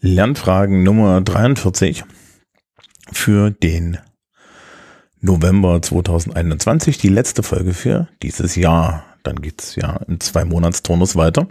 [0.00, 2.04] Lernfragen Nummer 43
[3.10, 3.98] für den
[5.20, 9.04] November 2021, die letzte Folge für dieses Jahr.
[9.24, 11.48] Dann geht's ja im Zwei-Monats-Turnus weiter.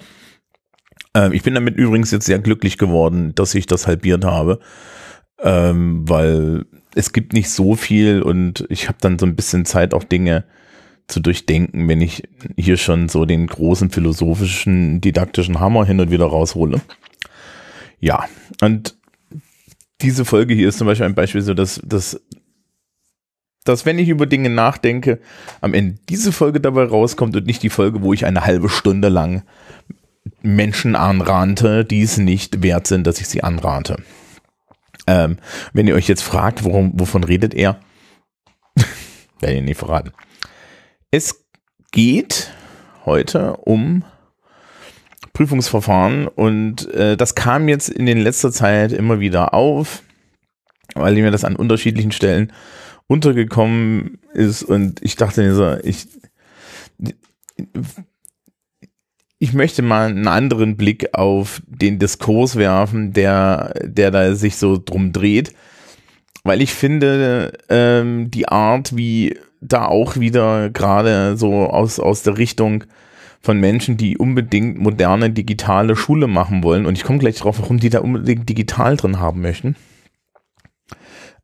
[1.13, 4.59] Ähm, ich bin damit übrigens jetzt sehr glücklich geworden, dass ich das halbiert habe,
[5.43, 9.93] ähm, weil es gibt nicht so viel und ich habe dann so ein bisschen Zeit,
[9.93, 10.45] auch Dinge
[11.07, 12.23] zu durchdenken, wenn ich
[12.55, 16.79] hier schon so den großen philosophischen, didaktischen Hammer hin und wieder raushole.
[17.99, 18.25] Ja,
[18.61, 18.97] und
[20.01, 22.21] diese Folge hier ist zum Beispiel ein Beispiel so, dass, dass,
[23.63, 25.19] dass wenn ich über Dinge nachdenke,
[25.61, 29.09] am Ende diese Folge dabei rauskommt und nicht die Folge, wo ich eine halbe Stunde
[29.09, 29.43] lang
[30.41, 33.97] Menschen anrate, die es nicht wert sind, dass ich sie anrate.
[35.07, 35.37] Ähm,
[35.73, 37.79] wenn ihr euch jetzt fragt, worum, wovon redet er,
[39.39, 40.11] werde ich nicht verraten.
[41.11, 41.45] Es
[41.91, 42.51] geht
[43.05, 44.03] heute um
[45.37, 50.01] Prüfungsverfahren und äh, das kam jetzt in den letzter Zeit immer wieder auf,
[50.95, 52.51] weil mir das an unterschiedlichen Stellen
[53.05, 56.07] untergekommen ist und ich dachte so, ich,
[59.37, 64.81] ich möchte mal einen anderen Blick auf den Diskurs werfen, der, der da sich so
[64.83, 65.53] drum dreht,
[66.45, 72.39] weil ich finde, ähm, die Art, wie da auch wieder gerade so aus, aus der
[72.39, 72.85] Richtung
[73.47, 76.85] von Menschen, die unbedingt moderne digitale Schule machen wollen.
[76.85, 79.77] Und ich komme gleich drauf, warum die da unbedingt digital drin haben möchten.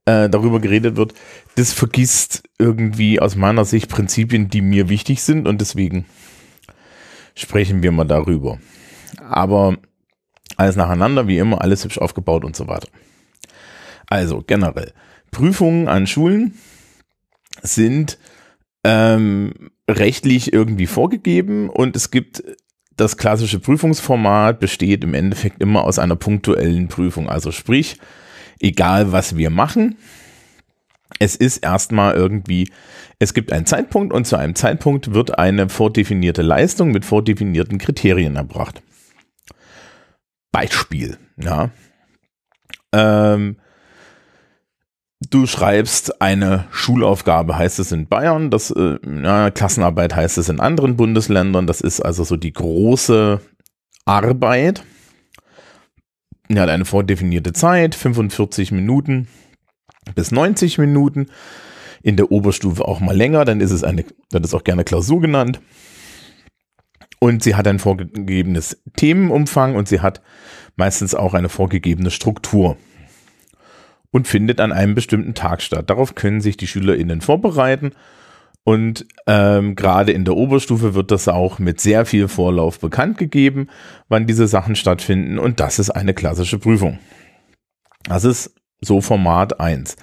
[0.04, 1.14] Äh, darüber geredet wird,
[1.56, 6.04] das vergisst irgendwie aus meiner Sicht Prinzipien, die mir wichtig sind und deswegen
[7.36, 8.59] sprechen wir mal darüber.
[9.26, 9.78] Aber
[10.58, 12.90] alles nacheinander, wie immer, alles hübsch aufgebaut und so weiter.
[14.08, 14.92] Also generell,
[15.31, 16.56] Prüfungen an Schulen
[17.62, 18.18] sind
[18.84, 22.44] ähm, rechtlich irgendwie vorgegeben und es gibt
[22.95, 27.28] das klassische Prüfungsformat besteht im Endeffekt immer aus einer punktuellen Prüfung.
[27.28, 27.98] Also sprich,
[28.59, 29.98] egal was wir machen,
[31.20, 32.70] es ist erstmal irgendwie,
[33.20, 38.35] es gibt einen Zeitpunkt und zu einem Zeitpunkt wird eine vordefinierte Leistung mit vordefinierten Kriterien
[38.35, 38.81] erbracht.
[40.52, 41.72] Beispiel, ja.
[42.91, 43.58] Ähm,
[45.29, 50.59] Du schreibst eine Schulaufgabe, heißt es in Bayern, das äh, ja, Klassenarbeit heißt es in
[50.59, 51.67] anderen Bundesländern.
[51.67, 53.39] Das ist also so die große
[54.06, 54.84] Arbeit.
[56.50, 59.28] Die hat eine vordefinierte Zeit, 45 Minuten
[60.16, 61.28] bis 90 Minuten.
[62.01, 65.22] In der Oberstufe auch mal länger, dann ist es eine, dann ist auch gerne Klausur
[65.22, 65.61] genannt.
[67.19, 70.22] Und sie hat ein vorgegebenes Themenumfang und sie hat
[70.75, 72.78] meistens auch eine vorgegebene Struktur
[74.13, 75.90] und findet an einem bestimmten Tag statt.
[75.90, 77.91] Darauf können sich die SchülerInnen vorbereiten
[78.63, 83.68] und ähm, gerade in der Oberstufe wird das auch mit sehr viel Vorlauf bekannt gegeben,
[84.07, 87.00] wann diese Sachen stattfinden und das ist eine klassische Prüfung.
[88.06, 89.97] Das ist so Format 1.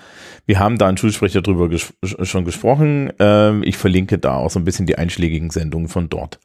[0.45, 3.13] Wir haben da einen Schulsprecher drüber ges schon gesprochen.
[3.21, 6.41] Ähm, ich verlinke da auch so ein bisschen die einschlägigen Sendungen von dort.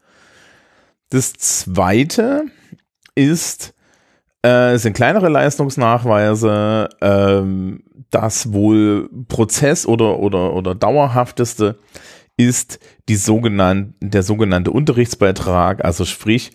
[1.09, 2.43] Das zweite
[3.15, 3.74] ist
[4.45, 6.89] äh, sind kleinere Leistungsnachweise.
[7.01, 11.79] Ähm, das wohl Prozess oder, oder, oder dauerhafteste
[12.37, 12.79] ist
[13.09, 16.51] die sogenannte, der sogenannte Unterrichtsbeitrag, also sprich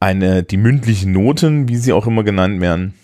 [0.00, 2.94] eine, die mündlichen Noten, wie sie auch immer genannt werden.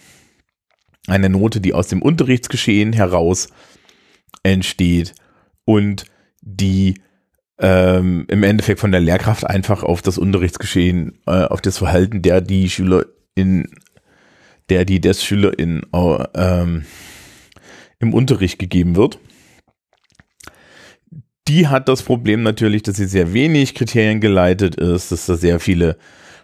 [1.06, 3.48] Eine Note, die aus dem Unterrichtsgeschehen heraus
[4.42, 5.14] entsteht
[5.64, 6.06] und
[6.40, 7.00] die
[7.58, 12.40] ähm, im Endeffekt von der Lehrkraft einfach auf das Unterrichtsgeschehen, äh, auf das Verhalten der
[12.40, 13.04] die Schüler
[13.34, 13.68] in
[14.68, 15.82] der die des SchülerInnen
[16.34, 16.84] ähm,
[17.98, 19.18] im Unterricht gegeben wird.
[21.48, 25.60] Die hat das Problem natürlich, dass sie sehr wenig Kriterien geleitet ist, dass da sehr
[25.60, 25.96] viele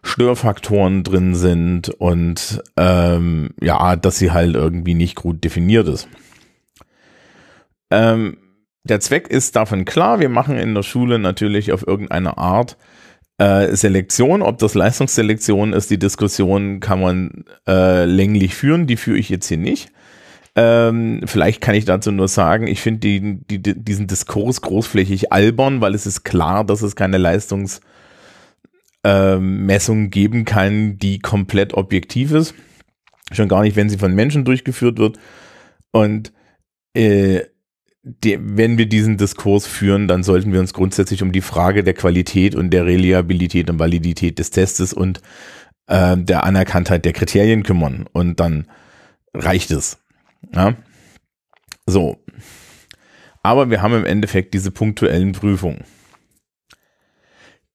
[0.02, 6.08] Störfaktoren drin sind und ähm, ja, dass sie halt irgendwie nicht gut definiert ist.
[7.90, 8.38] Ähm,
[8.84, 12.76] der Zweck ist davon klar, wir machen in der Schule natürlich auf irgendeine Art
[13.38, 19.18] äh, Selektion, ob das Leistungsselektion ist, die Diskussion kann man äh, länglich führen, die führe
[19.18, 19.91] ich jetzt hier nicht.
[20.57, 25.80] Ähm, vielleicht kann ich dazu nur sagen, ich finde die, die, diesen Diskurs großflächig albern,
[25.80, 27.80] weil es ist klar, dass es keine Leistungsmessung
[29.04, 32.54] ähm, geben kann, die komplett objektiv ist.
[33.30, 35.18] Schon gar nicht, wenn sie von Menschen durchgeführt wird.
[35.92, 36.33] Und
[36.95, 37.42] äh,
[38.03, 41.95] die, wenn wir diesen Diskurs führen, dann sollten wir uns grundsätzlich um die Frage der
[41.95, 45.21] Qualität und der Reliabilität und Validität des Testes und
[45.86, 48.06] äh, der Anerkanntheit der Kriterien kümmern.
[48.12, 48.66] Und dann
[49.34, 49.98] reicht es.
[50.54, 50.74] Ja?
[51.86, 52.18] So.
[53.42, 55.84] Aber wir haben im Endeffekt diese punktuellen Prüfungen.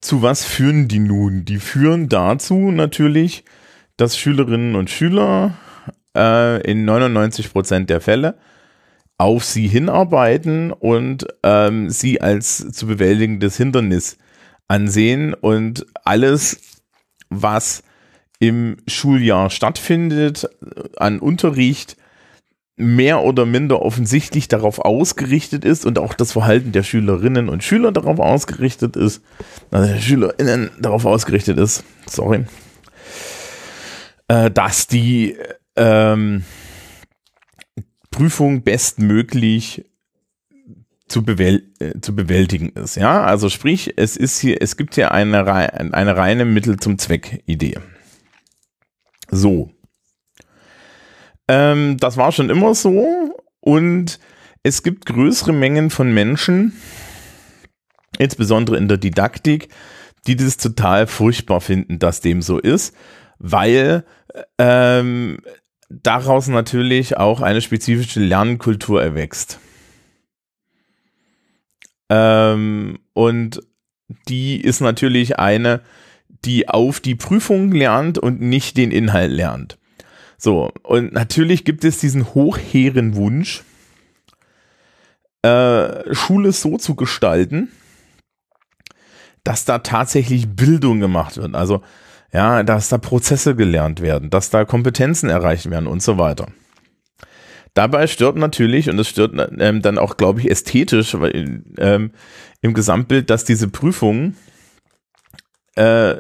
[0.02, 1.46] Zu was führen die nun?
[1.46, 3.46] Die führen dazu natürlich,
[3.98, 5.58] dass Schülerinnen und Schüler
[6.16, 8.38] äh, in 99 Prozent der Fälle
[9.18, 14.18] auf sie hinarbeiten und ähm, sie als zu bewältigendes Hindernis
[14.68, 16.60] ansehen und alles,
[17.30, 17.84] was
[18.40, 20.50] im Schuljahr stattfindet,
[20.98, 21.96] an Unterricht,
[22.76, 27.92] mehr oder minder offensichtlich darauf ausgerichtet ist und auch das Verhalten der Schülerinnen und Schüler
[27.92, 29.22] darauf ausgerichtet ist,
[29.70, 32.46] also SchülerInnen darauf ausgerichtet ist, sorry,
[34.28, 35.38] äh, dass die
[35.76, 36.44] ähm,
[38.14, 39.86] Prüfung bestmöglich
[41.08, 42.96] zu, bewäl äh, zu bewältigen ist.
[42.96, 47.42] Ja, also sprich, es ist hier, es gibt hier eine, eine reine Mittel zum Zweck
[47.48, 47.80] Idee.
[49.32, 49.72] So.
[51.48, 54.20] Ähm, das war schon immer so und
[54.62, 56.74] es gibt größere Mengen von Menschen,
[58.20, 59.70] insbesondere in der Didaktik,
[60.28, 62.96] die das total furchtbar finden, dass dem so ist,
[63.40, 64.06] weil
[64.60, 65.40] ähm,
[66.02, 69.60] daraus natürlich auch eine spezifische Lernkultur erwächst.
[72.10, 73.62] Ähm, und
[74.28, 75.82] die ist natürlich eine,
[76.46, 79.78] die auf die Prüfung lernt und nicht den Inhalt lernt.
[80.38, 83.64] So, und natürlich gibt es diesen hochhehren Wunsch,
[85.42, 87.72] äh, Schule so zu gestalten,
[89.44, 91.56] dass da tatsächlich Bildung gemacht wird.
[91.56, 91.82] Also
[92.34, 96.48] ja, dass da Prozesse gelernt werden, dass da Kompetenzen erreicht werden und so weiter.
[97.76, 102.12] Dabei stört natürlich, und es stört ähm, dann auch, glaube ich, ästhetisch weil, ähm,
[102.62, 104.36] im Gesamtbild, dass diese Prüfungen
[105.76, 106.16] äh,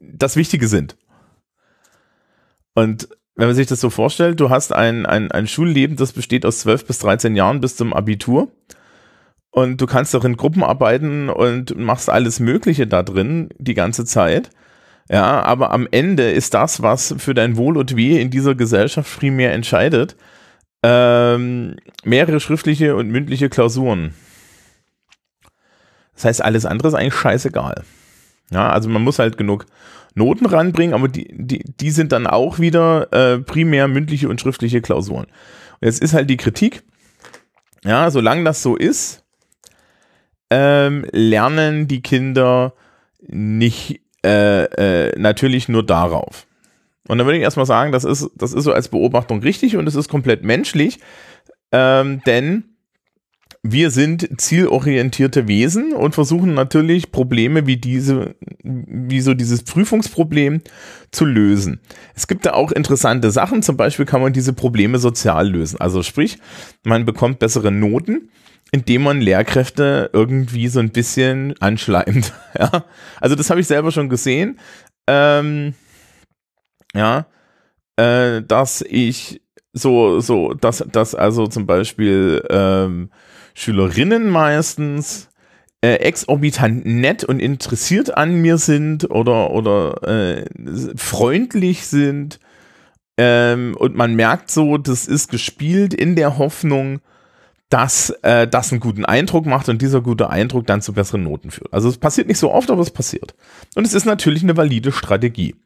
[0.00, 0.96] das Wichtige sind.
[2.74, 6.46] Und wenn man sich das so vorstellt, du hast ein, ein, ein Schulleben, das besteht
[6.46, 8.52] aus 12 bis 13 Jahren bis zum Abitur.
[9.50, 14.06] Und du kannst auch in Gruppen arbeiten und machst alles Mögliche da drin die ganze
[14.06, 14.50] Zeit.
[15.08, 19.18] Ja, aber am Ende ist das, was für dein Wohl und Weh in dieser Gesellschaft
[19.18, 20.16] primär entscheidet,
[20.82, 24.14] ähm, mehrere schriftliche und mündliche Klausuren.
[26.14, 27.84] Das heißt, alles andere ist eigentlich scheißegal.
[28.50, 29.66] Ja, also man muss halt genug
[30.14, 34.82] Noten ranbringen, aber die, die, die sind dann auch wieder äh, primär mündliche und schriftliche
[34.82, 35.24] Klausuren.
[35.24, 36.82] Und jetzt ist halt die Kritik,
[37.84, 39.24] ja, solange das so ist,
[40.50, 42.74] ähm, lernen die Kinder
[43.26, 46.46] nicht äh, äh, natürlich nur darauf.
[47.08, 49.86] Und dann würde ich erstmal sagen, das ist, das ist so als Beobachtung richtig und
[49.88, 50.98] es ist komplett menschlich,
[51.72, 52.64] ähm, denn
[53.64, 58.34] wir sind zielorientierte Wesen und versuchen natürlich Probleme wie diese,
[58.64, 60.62] wie so dieses Prüfungsproblem
[61.12, 61.80] zu lösen.
[62.16, 65.80] Es gibt da auch interessante Sachen, zum Beispiel kann man diese Probleme sozial lösen.
[65.80, 66.38] Also sprich,
[66.82, 68.30] man bekommt bessere Noten
[68.72, 72.32] indem man Lehrkräfte irgendwie so ein bisschen anschleimt.
[72.58, 72.84] Ja,
[73.18, 74.58] also das habe ich selber schon gesehen.
[75.06, 75.74] Ähm,
[76.94, 77.26] ja,
[77.96, 79.40] äh, dass ich
[79.72, 83.10] so, so, dass, dass also zum Beispiel ähm,
[83.54, 85.30] Schülerinnen meistens
[85.80, 90.44] äh, exorbitant nett und interessiert an mir sind oder, oder äh,
[90.96, 92.38] freundlich sind.
[93.18, 97.00] Ähm, und man merkt so, das ist gespielt in der Hoffnung,
[97.72, 101.50] dass äh, das einen guten Eindruck macht und dieser gute Eindruck dann zu besseren Noten
[101.50, 101.72] führt.
[101.72, 103.34] Also es passiert nicht so oft, aber es passiert.
[103.74, 105.56] Und es ist natürlich eine valide Strategie.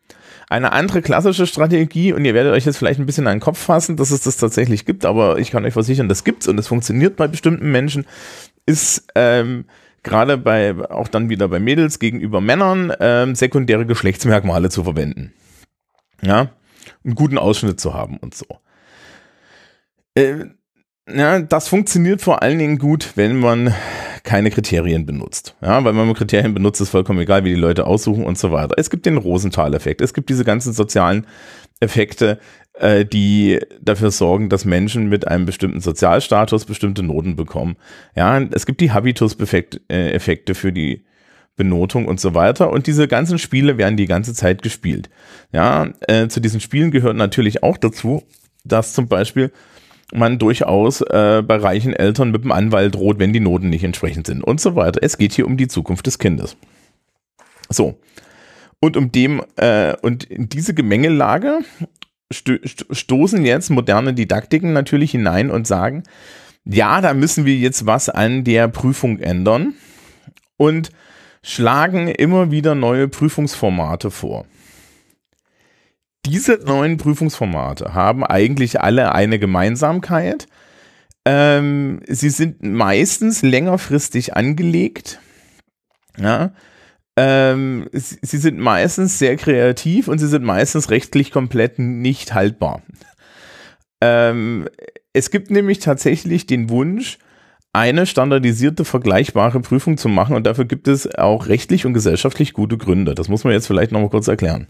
[0.48, 3.58] Eine andere klassische Strategie, und ihr werdet euch jetzt vielleicht ein bisschen an den Kopf
[3.58, 6.68] fassen, dass es das tatsächlich gibt, aber ich kann euch versichern, das gibt's und es
[6.68, 8.06] funktioniert bei bestimmten Menschen,
[8.66, 9.64] ist ähm,
[10.04, 15.32] gerade bei, auch dann wieder bei Mädels gegenüber Männern, ähm, sekundäre Geschlechtsmerkmale zu verwenden.
[16.22, 16.50] Ja,
[17.04, 18.46] einen guten Ausschnitt zu haben und so.
[20.14, 20.44] Äh,
[21.08, 23.72] ja, das funktioniert vor allen Dingen gut, wenn man
[24.24, 25.54] keine Kriterien benutzt.
[25.62, 28.50] Ja, weil wenn man Kriterien benutzt, ist vollkommen egal, wie die Leute aussuchen und so
[28.50, 28.74] weiter.
[28.76, 30.00] Es gibt den Rosenthal-Effekt.
[30.00, 31.26] Es gibt diese ganzen sozialen
[31.78, 32.40] Effekte,
[32.74, 37.76] äh, die dafür sorgen, dass Menschen mit einem bestimmten Sozialstatus bestimmte Noten bekommen.
[38.16, 41.04] Ja, es gibt die Habitus-Effekte für die
[41.54, 42.70] Benotung und so weiter.
[42.70, 45.08] Und diese ganzen Spiele werden die ganze Zeit gespielt.
[45.52, 48.24] Ja, äh, zu diesen Spielen gehört natürlich auch dazu,
[48.64, 49.52] dass zum Beispiel
[50.12, 54.26] man durchaus äh, bei reichen Eltern mit dem Anwalt droht, wenn die Noten nicht entsprechend
[54.26, 55.00] sind und so weiter.
[55.02, 56.56] Es geht hier um die Zukunft des Kindes.
[57.68, 57.98] So.
[58.80, 61.58] Und um dem, äh, und in diese Gemengelage
[62.32, 66.02] sto stoßen jetzt moderne Didaktiken natürlich hinein und sagen,
[66.64, 69.74] ja, da müssen wir jetzt was an der Prüfung ändern
[70.56, 70.90] und
[71.42, 74.46] schlagen immer wieder neue Prüfungsformate vor
[76.26, 80.48] diese neuen Prüfungsformate haben eigentlich alle eine Gemeinsamkeit.
[81.24, 85.20] Ähm, sie sind meistens längerfristig angelegt.
[86.18, 86.52] Ja,
[87.16, 92.82] ähm, sie, sie sind meistens sehr kreativ und sie sind meistens rechtlich komplett nicht haltbar.
[94.00, 94.68] Ähm,
[95.12, 97.18] es gibt nämlich tatsächlich den Wunsch,
[97.72, 102.78] eine standardisierte, vergleichbare Prüfung zu machen und dafür gibt es auch rechtlich und gesellschaftlich gute
[102.78, 103.14] Gründe.
[103.14, 104.66] Das muss man jetzt vielleicht nochmal kurz erklären.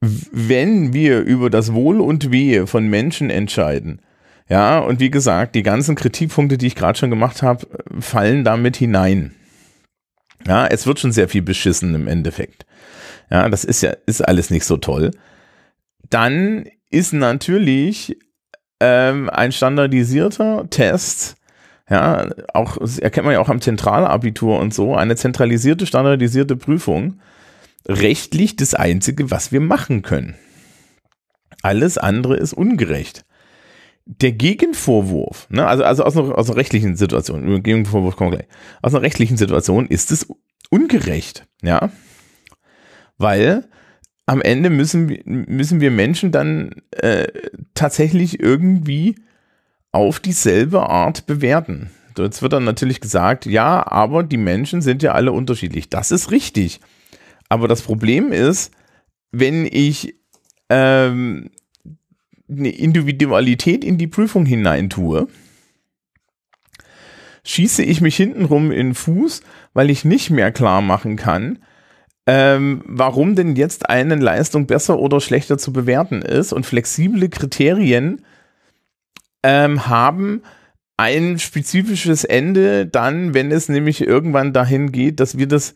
[0.00, 4.00] Wenn wir über das Wohl und Wehe von Menschen entscheiden,
[4.48, 7.66] ja, und wie gesagt, die ganzen Kritikpunkte, die ich gerade schon gemacht habe,
[8.00, 9.32] fallen damit hinein.
[10.46, 12.66] Ja, es wird schon sehr viel beschissen im Endeffekt.
[13.30, 15.12] Ja, das ist ja, ist alles nicht so toll.
[16.08, 18.18] Dann ist natürlich
[18.80, 21.36] ähm, ein standardisierter Test,
[21.88, 27.20] ja, auch, das erkennt man ja auch am Zentralabitur und so, eine zentralisierte, standardisierte Prüfung,
[27.88, 30.36] rechtlich das Einzige, was wir machen können.
[31.62, 33.24] Alles andere ist ungerecht.
[34.06, 38.46] Der Gegenvorwurf, ne, also, also aus, einer, aus einer rechtlichen Situation, Gegenvorwurf kommen gleich,
[38.82, 40.26] aus einer rechtlichen Situation ist es
[40.70, 41.90] ungerecht, ja,
[43.18, 43.68] weil
[44.26, 47.26] am Ende müssen, müssen wir Menschen dann äh,
[47.74, 49.16] tatsächlich irgendwie
[49.92, 51.90] auf dieselbe Art bewerten.
[52.16, 55.88] Jetzt wird dann natürlich gesagt, ja, aber die Menschen sind ja alle unterschiedlich.
[55.88, 56.80] Das ist richtig.
[57.50, 58.72] Aber das Problem ist,
[59.32, 60.14] wenn ich
[60.70, 61.50] ähm,
[62.48, 65.28] eine Individualität in die Prüfung hineintue,
[67.44, 69.42] schieße ich mich hintenrum in den Fuß,
[69.74, 71.58] weil ich nicht mehr klar machen kann,
[72.26, 76.52] ähm, warum denn jetzt eine Leistung besser oder schlechter zu bewerten ist.
[76.52, 78.24] Und flexible Kriterien
[79.42, 80.42] ähm, haben
[80.96, 85.74] ein spezifisches Ende dann, wenn es nämlich irgendwann dahin geht, dass wir das,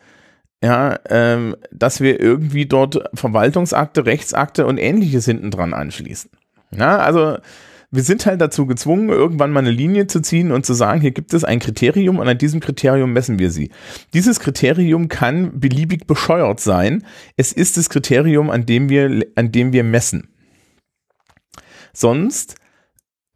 [0.65, 6.31] ja, ähm, dass wir irgendwie dort Verwaltungsakte, Rechtsakte und ähnliches hinten dran anschließen.
[6.75, 7.37] Ja, also
[7.91, 11.11] wir sind halt dazu gezwungen, irgendwann mal eine Linie zu ziehen und zu sagen, hier
[11.11, 13.73] gibt es ein Kriterium und an diesem Kriterium messen wir sie.
[14.15, 17.05] Dieses Kriterium kann beliebig bescheuert sein.
[17.37, 20.29] Es ist das Kriterium, an dem wir, an dem wir messen.
[21.93, 22.55] Sonst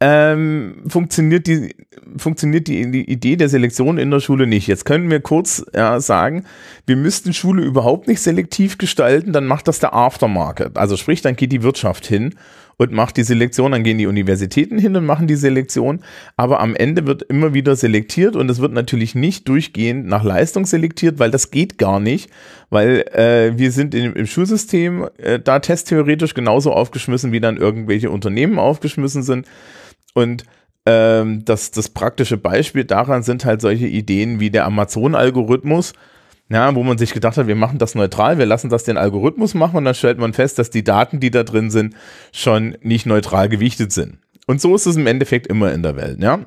[0.01, 1.75] ähm, funktioniert, die,
[2.17, 4.67] funktioniert die, die Idee der Selektion in der Schule nicht.
[4.67, 6.45] Jetzt können wir kurz ja, sagen,
[6.85, 10.77] wir müssten Schule überhaupt nicht selektiv gestalten, dann macht das der Aftermarket.
[10.77, 12.35] Also sprich, dann geht die Wirtschaft hin
[12.77, 15.99] und macht die Selektion, dann gehen die Universitäten hin und machen die Selektion,
[16.37, 20.65] aber am Ende wird immer wieder selektiert und es wird natürlich nicht durchgehend nach Leistung
[20.65, 22.29] selektiert, weil das geht gar nicht,
[22.69, 28.11] weil äh, wir sind in, im Schulsystem äh, da testtheoretisch genauso aufgeschmissen, wie dann irgendwelche
[28.11, 29.45] Unternehmen aufgeschmissen sind
[30.19, 30.43] und
[30.85, 35.93] ähm, das, das praktische Beispiel daran sind halt solche Ideen wie der Amazon-Algorithmus,
[36.49, 39.53] ja, wo man sich gedacht hat, wir machen das neutral, wir lassen das den Algorithmus
[39.53, 41.95] machen und dann stellt man fest, dass die Daten, die da drin sind,
[42.31, 44.17] schon nicht neutral gewichtet sind.
[44.47, 46.39] Und so ist es im Endeffekt immer in der Welt, ja.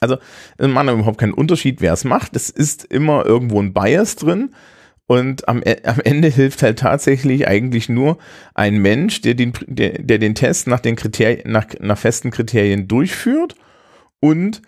[0.00, 0.18] Also,
[0.58, 2.36] man hat überhaupt keinen Unterschied, wer es macht.
[2.36, 4.50] Es ist immer irgendwo ein Bias drin.
[5.08, 8.18] Und am, e, am Ende hilft halt tatsächlich eigentlich nur
[8.54, 12.88] ein Mensch, der den, der, der den Test nach den Kriterien, nach, nach festen Kriterien
[12.88, 13.54] durchführt
[14.20, 14.60] und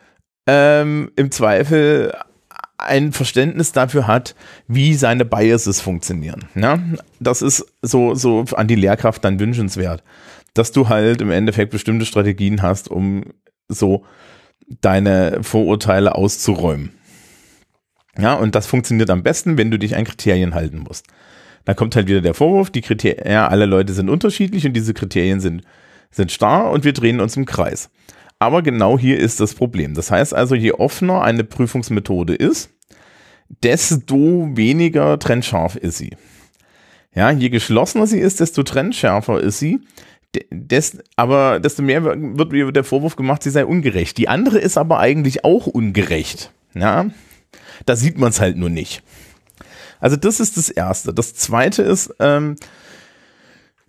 [0.46, 2.14] ähm, im Zweifel
[2.78, 4.34] ein Verständnis dafür hat,
[4.66, 6.46] wie seine Biases funktionieren.
[6.54, 6.78] Ja?
[7.20, 10.02] Das ist so, so an die Lehrkraft dann wünschenswert,
[10.54, 13.24] dass du halt im Endeffekt bestimmte Strategien hast, um
[13.68, 14.06] so
[14.80, 16.94] deine Vorurteile auszuräumen.
[18.18, 21.06] Ja, und das funktioniert am besten, wenn du dich an Kriterien halten musst.
[21.64, 24.94] Dann kommt halt wieder der Vorwurf, die Kriterien, ja, alle Leute sind unterschiedlich und diese
[24.94, 25.62] Kriterien sind,
[26.10, 27.90] sind starr und wir drehen uns im Kreis.
[28.38, 29.94] Aber genau hier ist das Problem.
[29.94, 32.70] Das heißt also, je offener eine Prüfungsmethode ist,
[33.62, 36.16] desto weniger trennscharf ist sie.
[37.14, 39.80] Ja, je geschlossener sie ist, desto trennschärfer ist sie.
[40.50, 44.16] Des, aber desto mehr wird mir der Vorwurf gemacht, sie sei ungerecht.
[44.16, 46.52] Die andere ist aber eigentlich auch ungerecht.
[46.72, 47.06] Ja,
[47.86, 49.02] da sieht man es halt nur nicht.
[50.00, 51.12] Also das ist das Erste.
[51.12, 52.56] Das Zweite ist, ähm,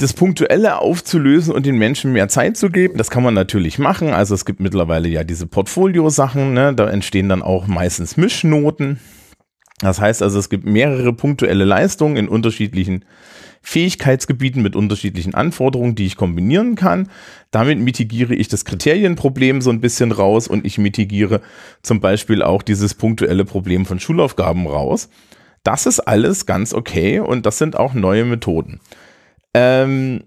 [0.02, 4.10] das Punktuelle aufzulösen und den Menschen mehr Zeit zu geben, das kann man natürlich machen.
[4.10, 6.74] Also es gibt mittlerweile ja diese Portfolio-Sachen, ne?
[6.74, 9.00] da entstehen dann auch meistens Mischnoten.
[9.82, 13.04] Das heißt also, es gibt mehrere punktuelle Leistungen in unterschiedlichen
[13.64, 17.10] Fähigkeitsgebieten mit unterschiedlichen Anforderungen, die ich kombinieren kann.
[17.52, 21.42] Damit mitigiere ich das Kriterienproblem so ein bisschen raus und ich mitigiere
[21.84, 25.10] zum Beispiel auch dieses punktuelle Problem von Schulaufgaben raus.
[25.64, 28.80] Das ist alles ganz okay und das sind auch neue Methoden.
[29.54, 30.24] Ähm,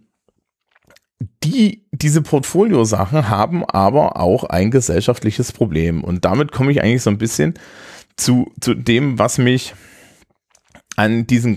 [1.42, 6.04] die, diese Portfolio-Sachen haben aber auch ein gesellschaftliches Problem.
[6.04, 7.54] Und damit komme ich eigentlich so ein bisschen
[8.16, 9.75] zu, zu dem, was mich
[10.97, 11.56] an diesen,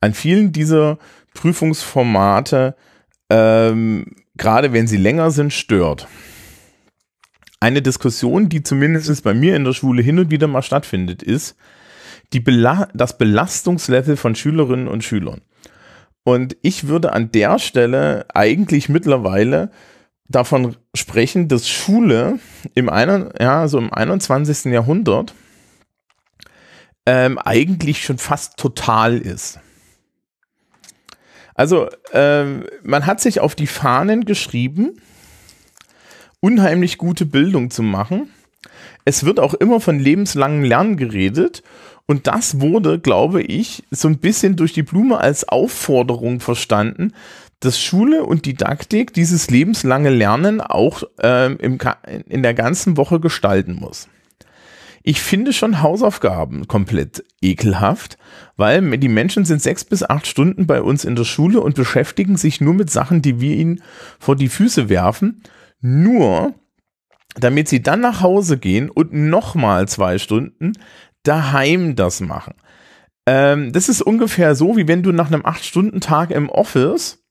[0.00, 0.98] an vielen dieser
[1.34, 2.76] Prüfungsformate,
[3.30, 4.06] ähm,
[4.36, 6.08] gerade wenn sie länger sind, stört.
[7.60, 11.56] Eine Diskussion, die zumindest bei mir in der Schule hin und wieder mal stattfindet, ist,
[12.32, 15.42] die Bela das Belastungslevel von Schülerinnen und Schülern.
[16.22, 19.70] Und ich würde an der Stelle eigentlich mittlerweile
[20.28, 22.38] davon sprechen, dass Schule
[22.74, 24.66] im, einen, ja, so im 21.
[24.72, 25.34] Jahrhundert
[27.06, 29.58] ähm, eigentlich schon fast total ist.
[31.54, 35.00] Also ähm, man hat sich auf die Fahnen geschrieben,
[36.40, 38.30] unheimlich gute Bildung zu machen.
[39.04, 41.62] Es wird auch immer von lebenslangem Lernen geredet
[42.06, 47.12] und das wurde, glaube ich, so ein bisschen durch die Blume als Aufforderung verstanden,
[47.60, 51.78] dass Schule und Didaktik dieses lebenslange Lernen auch ähm, im,
[52.28, 54.08] in der ganzen Woche gestalten muss.
[55.02, 58.18] Ich finde schon Hausaufgaben komplett ekelhaft,
[58.56, 62.36] weil die Menschen sind sechs bis acht Stunden bei uns in der Schule und beschäftigen
[62.36, 63.82] sich nur mit Sachen, die wir ihnen
[64.18, 65.42] vor die Füße werfen,
[65.80, 66.54] nur
[67.36, 70.72] damit sie dann nach Hause gehen und nochmal zwei Stunden
[71.22, 72.54] daheim das machen.
[73.26, 77.24] Ähm, das ist ungefähr so, wie wenn du nach einem acht Stunden Tag im Office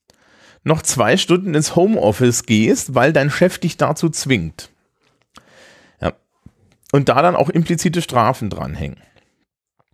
[0.63, 4.71] noch zwei Stunden ins Homeoffice gehst, weil dein Chef dich dazu zwingt.
[6.91, 8.98] Und da dann auch implizite Strafen dranhängen.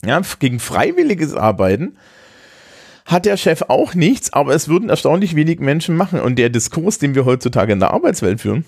[0.05, 1.97] Ja, gegen freiwilliges Arbeiten
[3.05, 6.19] hat der Chef auch nichts, aber es würden erstaunlich wenig Menschen machen.
[6.19, 8.65] Und der Diskurs, den wir heutzutage in der Arbeitswelt führen,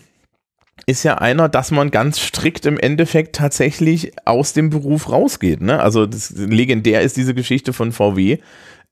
[0.85, 5.61] ist ja einer, dass man ganz strikt im Endeffekt tatsächlich aus dem Beruf rausgeht.
[5.61, 5.79] Ne?
[5.79, 8.37] Also das, legendär ist diese Geschichte von VW,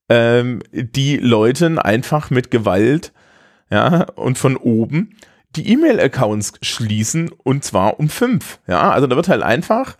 [0.09, 3.13] ähm, die Leuten einfach mit Gewalt
[3.69, 5.15] ja, und von oben
[5.55, 8.59] die E-Mail-Accounts schließen und zwar um fünf.
[8.67, 9.97] Ja, also da wird halt einfach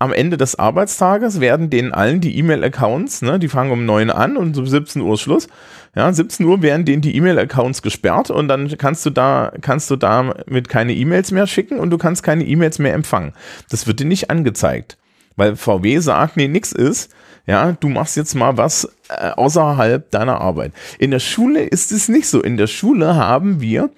[0.00, 4.36] am Ende des Arbeitstages werden denen allen die E-Mail-Accounts, ne, die fangen um neun an
[4.36, 5.48] und um 17 Uhr Schluss.
[5.96, 9.96] Ja, 17 Uhr werden denen die E-Mail-Accounts gesperrt und dann kannst du da, kannst du
[9.96, 13.32] damit keine E-Mails mehr schicken und du kannst keine E-Mails mehr empfangen.
[13.70, 14.98] Das wird dir nicht angezeigt.
[15.34, 17.12] Weil VW sagt, nee, nix ist,
[17.46, 20.72] ja, du machst jetzt mal was äh, außerhalb deiner Arbeit.
[20.98, 22.42] In der Schule ist es nicht so.
[22.42, 23.90] In der Schule haben wir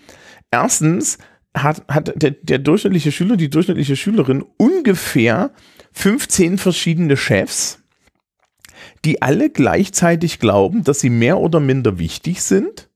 [0.51, 1.19] erstens
[1.55, 5.51] hat, hat der, der durchschnittliche Schüler, die durchschnittliche Schülerin ungefähr
[5.93, 7.81] 15 verschiedene Chefs,
[9.05, 12.89] die alle gleichzeitig glauben, dass sie mehr oder minder wichtig sind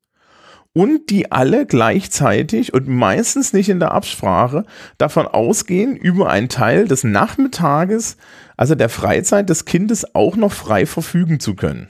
[0.73, 4.65] und die alle gleichzeitig und meistens nicht in der Absprache
[4.99, 8.17] davon ausgehen, über einen Teil des Nachmittages,
[8.57, 11.89] also der Freizeit des Kindes, auch noch frei verfügen zu können.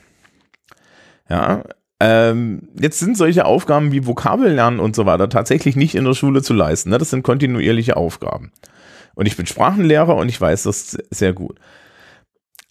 [1.29, 1.64] Ja,
[2.07, 6.43] ähm, jetzt sind solche Aufgaben wie Vokabellernen und so weiter tatsächlich nicht in der Schule
[6.43, 6.90] zu leisten.
[6.90, 6.99] Ne?
[6.99, 8.53] Das sind kontinuierliche Aufgaben.
[9.14, 11.59] Und ich bin Sprachenlehrer und ich weiß das sehr gut.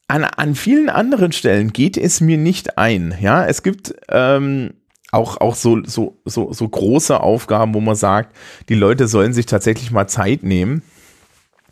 [0.08, 3.16] An, an vielen anderen Stellen geht es mir nicht ein.
[3.20, 4.76] Ja, es gibt ähm,
[5.12, 8.36] auch, auch so, so, so, so große Aufgaben, wo man sagt,
[8.70, 10.84] die Leute sollen sich tatsächlich mal Zeit nehmen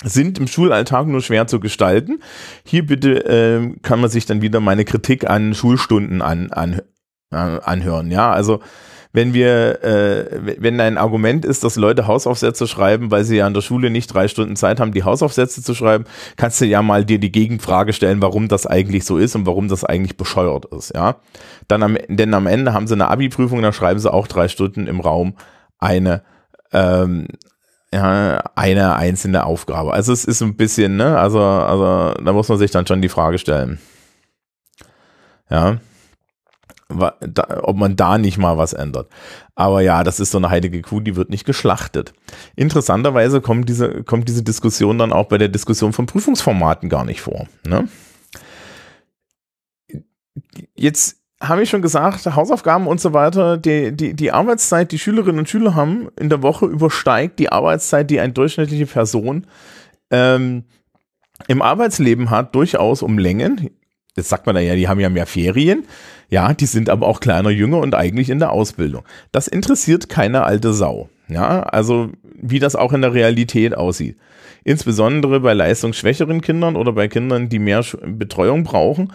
[0.04, 2.24] sind im Schulalltag nur schwer zu gestalten.
[2.66, 6.82] Hier bitte äh, kann man sich dann wieder meine Kritik an Schulstunden an, an,
[7.32, 8.12] anhören.
[8.12, 8.62] Ja, also
[9.14, 13.54] wenn wir, äh, wenn ein Argument ist, dass Leute Hausaufsätze schreiben, weil sie ja an
[13.54, 16.06] der Schule nicht drei Stunden Zeit haben, die Hausaufsätze zu schreiben,
[16.38, 19.68] kannst du ja mal dir die Gegenfrage stellen, warum das eigentlich so ist und warum
[19.68, 21.18] das eigentlich bescheuert ist, ja.
[21.68, 24.88] Dann am, denn am Ende haben sie eine Abi-Prüfung, da schreiben sie auch drei Stunden
[24.88, 25.36] im Raum
[25.78, 26.24] eine,
[26.72, 27.28] ähm,
[27.94, 29.92] ja, eine einzelne Aufgabe.
[29.92, 33.10] Also es ist ein bisschen, ne, also, also da muss man sich dann schon die
[33.10, 33.80] Frage stellen.
[35.50, 35.80] Ja
[36.92, 39.10] ob man da nicht mal was ändert.
[39.56, 42.14] Aber ja, das ist so eine heilige Kuh, die wird nicht geschlachtet.
[42.56, 47.22] Interessanterweise kommt diese, kommt diese Diskussion dann auch bei der Diskussion von Prüfungsformaten gar nicht
[47.22, 47.48] vor.
[47.66, 47.88] Ne?
[50.76, 55.40] Jetzt habe ich schon gesagt, Hausaufgaben und so weiter, die, die, die Arbeitszeit, die Schülerinnen
[55.40, 59.48] und Schüler haben in der Woche übersteigt die Arbeitszeit, die eine durchschnittliche Person
[60.12, 60.66] ähm,
[61.48, 63.72] im Arbeitsleben hat, durchaus um Längen.
[64.18, 65.86] Jetzt sagt man ja, die haben ja mehr Ferien.
[66.30, 69.04] Ja, die sind aber auch kleiner, jünger und eigentlich in der Ausbildung.
[69.32, 71.10] Das interessiert keine alte Sau.
[71.28, 72.10] Ja, also
[72.42, 74.18] wie das auch in der Realität aussieht.
[74.64, 79.14] Insbesondere bei leistungsschwächeren Kindern oder bei Kindern, die mehr Betreuung brauchen,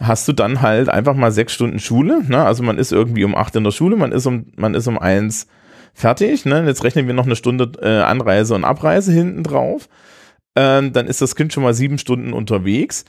[0.00, 2.22] hast du dann halt einfach mal sechs Stunden Schule.
[2.26, 2.44] Ne?
[2.44, 4.98] Also man ist irgendwie um acht in der Schule, man ist um, man ist um
[4.98, 5.46] eins
[5.94, 6.44] fertig.
[6.44, 6.64] Ne?
[6.66, 9.88] Jetzt rechnen wir noch eine Stunde äh, Anreise und Abreise hinten drauf.
[10.56, 13.04] Ähm, dann ist das Kind schon mal sieben Stunden unterwegs.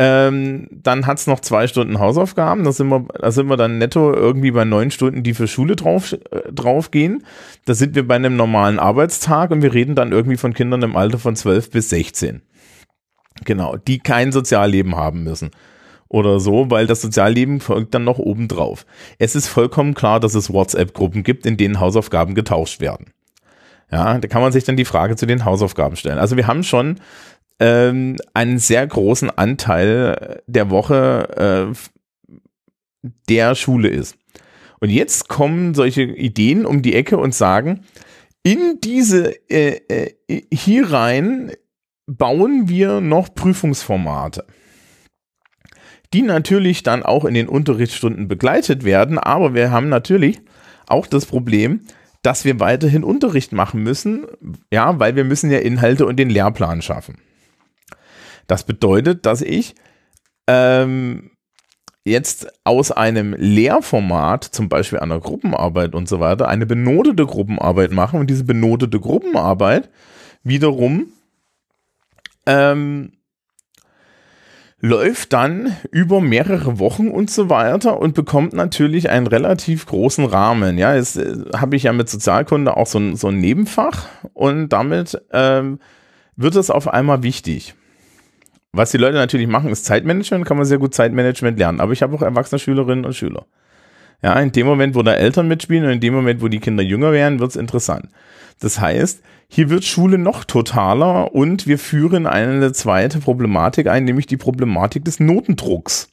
[0.00, 2.62] Ähm, dann hat es noch zwei Stunden Hausaufgaben.
[2.62, 5.74] Da sind, wir, da sind wir dann netto irgendwie bei neun Stunden, die für Schule
[5.74, 7.24] drauf, äh, drauf gehen.
[7.64, 10.94] Da sind wir bei einem normalen Arbeitstag und wir reden dann irgendwie von Kindern im
[10.94, 12.42] Alter von 12 bis 16.
[13.44, 15.50] Genau, die kein Sozialleben haben müssen.
[16.06, 18.86] Oder so, weil das Sozialleben folgt dann noch oben drauf.
[19.18, 23.12] Es ist vollkommen klar, dass es WhatsApp-Gruppen gibt, in denen Hausaufgaben getauscht werden.
[23.90, 26.18] Ja, da kann man sich dann die Frage zu den Hausaufgaben stellen.
[26.18, 27.00] Also wir haben schon
[27.60, 34.16] ähm, einen sehr großen Anteil der Woche äh, der Schule ist.
[34.80, 37.84] Und jetzt kommen solche Ideen um die Ecke und sagen,
[38.42, 41.52] in diese äh, äh, hier rein
[42.06, 44.46] bauen wir noch Prüfungsformate,
[46.14, 50.40] die natürlich dann auch in den Unterrichtsstunden begleitet werden, aber wir haben natürlich
[50.86, 51.82] auch das Problem,
[52.22, 54.26] dass wir weiterhin Unterricht machen müssen,
[54.72, 57.18] ja, weil wir müssen ja Inhalte und den Lehrplan schaffen.
[58.48, 59.76] Das bedeutet, dass ich
[60.48, 61.30] ähm,
[62.04, 68.18] jetzt aus einem Lehrformat, zum Beispiel einer Gruppenarbeit und so weiter, eine benotete Gruppenarbeit machen
[68.18, 69.90] und diese benotete Gruppenarbeit
[70.42, 71.12] wiederum
[72.46, 73.12] ähm,
[74.80, 80.78] läuft dann über mehrere Wochen und so weiter und bekommt natürlich einen relativ großen Rahmen.
[80.78, 84.70] Ja, jetzt äh, habe ich ja mit Sozialkunde auch so ein, so ein Nebenfach und
[84.70, 85.80] damit ähm,
[86.36, 87.74] wird es auf einmal wichtig.
[88.72, 91.80] Was die Leute natürlich machen, ist Zeitmanagement, kann man sehr gut Zeitmanagement lernen.
[91.80, 93.46] Aber ich habe auch erwachsene Schülerinnen und Schüler.
[94.22, 96.82] Ja, in dem Moment, wo da Eltern mitspielen und in dem Moment, wo die Kinder
[96.82, 98.08] jünger werden, wird es interessant.
[98.60, 104.26] Das heißt, hier wird Schule noch totaler und wir führen eine zweite Problematik ein, nämlich
[104.26, 106.10] die Problematik des Notendrucks.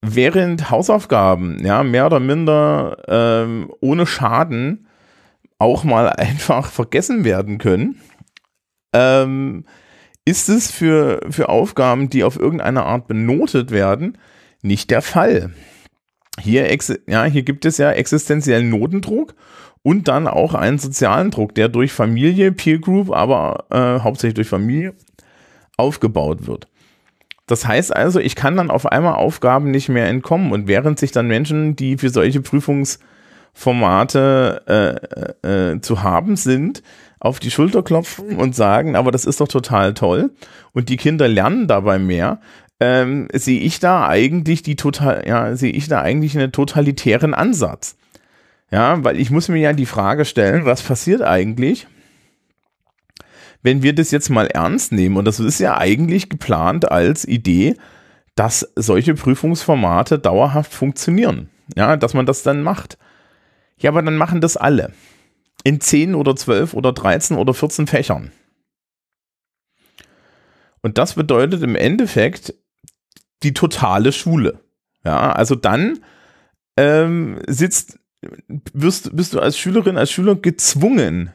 [0.00, 4.86] Während Hausaufgaben, ja, mehr oder minder ähm, ohne Schaden
[5.58, 8.00] auch mal einfach vergessen werden können,
[8.94, 9.64] ähm,
[10.28, 14.18] ist es für, für Aufgaben, die auf irgendeine Art benotet werden,
[14.60, 15.54] nicht der Fall.
[16.38, 16.68] Hier,
[17.06, 19.34] ja, hier gibt es ja existenziellen Notendruck
[19.82, 24.48] und dann auch einen sozialen Druck, der durch Familie, Peer Group, aber äh, hauptsächlich durch
[24.48, 24.92] Familie
[25.78, 26.68] aufgebaut wird.
[27.46, 31.10] Das heißt also, ich kann dann auf einmal Aufgaben nicht mehr entkommen und während sich
[31.10, 35.00] dann Menschen, die für solche Prüfungsformate
[35.42, 36.82] äh, äh, zu haben sind,
[37.20, 40.30] auf die Schulter klopfen und sagen, aber das ist doch total toll
[40.72, 42.40] und die Kinder lernen dabei mehr,
[42.80, 47.96] ähm, sehe ich da eigentlich die total, ja, sehe ich da eigentlich einen totalitären Ansatz.
[48.70, 51.86] Ja, weil ich muss mir ja die Frage stellen, was passiert eigentlich,
[53.62, 55.16] wenn wir das jetzt mal ernst nehmen?
[55.16, 57.76] Und das ist ja eigentlich geplant als Idee,
[58.36, 61.48] dass solche Prüfungsformate dauerhaft funktionieren.
[61.76, 62.98] Ja, dass man das dann macht.
[63.78, 64.92] Ja, aber dann machen das alle
[65.64, 68.32] in 10 oder 12 oder 13 oder 14 Fächern.
[70.80, 72.54] Und das bedeutet im Endeffekt
[73.42, 74.60] die totale Schule.
[75.04, 76.00] Ja, also dann
[76.76, 77.98] ähm, sitzt,
[78.72, 81.32] wirst, bist du als Schülerin, als Schüler gezwungen,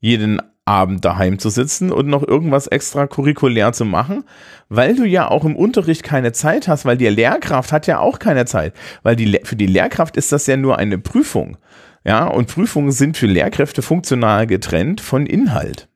[0.00, 4.24] jeden Abend daheim zu sitzen und noch irgendwas extracurriculär zu machen,
[4.68, 8.18] weil du ja auch im Unterricht keine Zeit hast, weil die Lehrkraft hat ja auch
[8.18, 11.56] keine Zeit, weil die, für die Lehrkraft ist das ja nur eine Prüfung.
[12.04, 15.88] Ja, und Prüfungen sind für Lehrkräfte funktional getrennt von Inhalt.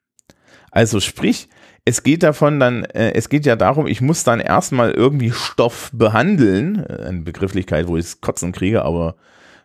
[0.71, 1.49] Also sprich,
[1.85, 5.91] es geht davon dann, äh, es geht ja darum, ich muss dann erstmal irgendwie Stoff
[5.93, 9.17] behandeln, äh, eine Begrifflichkeit, wo ich es kotzen kriege, aber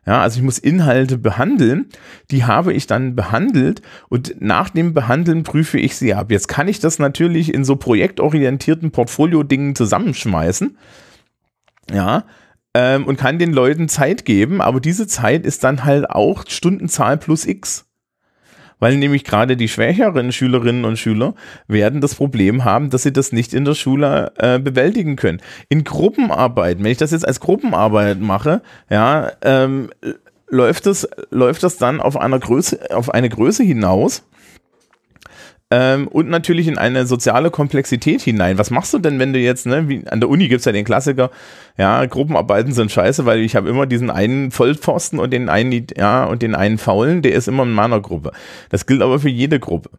[0.05, 1.87] ja, also ich muss Inhalte behandeln,
[2.31, 6.31] die habe ich dann behandelt und nach dem Behandeln prüfe ich sie ab.
[6.31, 10.77] Jetzt kann ich das natürlich in so projektorientierten Portfolio-Dingen zusammenschmeißen.
[11.91, 12.23] Ja,
[12.77, 17.17] ähm, und kann den Leuten Zeit geben, aber diese Zeit ist dann halt auch Stundenzahl
[17.17, 17.85] plus X.
[18.77, 21.33] Weil nämlich gerade die schwächeren Schülerinnen und Schüler
[21.67, 25.41] werden das Problem haben, dass sie das nicht in der Schule äh, bewältigen können.
[25.69, 28.61] In Gruppenarbeit, wenn ich das jetzt als Gruppenarbeit mache,
[28.91, 29.89] ja, ähm,
[30.47, 34.26] läuft das, läuft das dann auf einer Größe, auf eine Größe hinaus,
[35.69, 38.57] ähm, und natürlich in eine soziale Komplexität hinein.
[38.57, 40.85] Was machst du denn, wenn du jetzt, ne, wie an der Uni gibt's ja den
[40.85, 41.29] Klassiker,
[41.77, 46.23] ja, Gruppenarbeiten sind scheiße, weil ich habe immer diesen einen Vollpfosten und den einen, ja,
[46.23, 48.31] und den einen Faulen, der ist immer in meiner Gruppe.
[48.69, 49.89] Das gilt aber für jede Gruppe.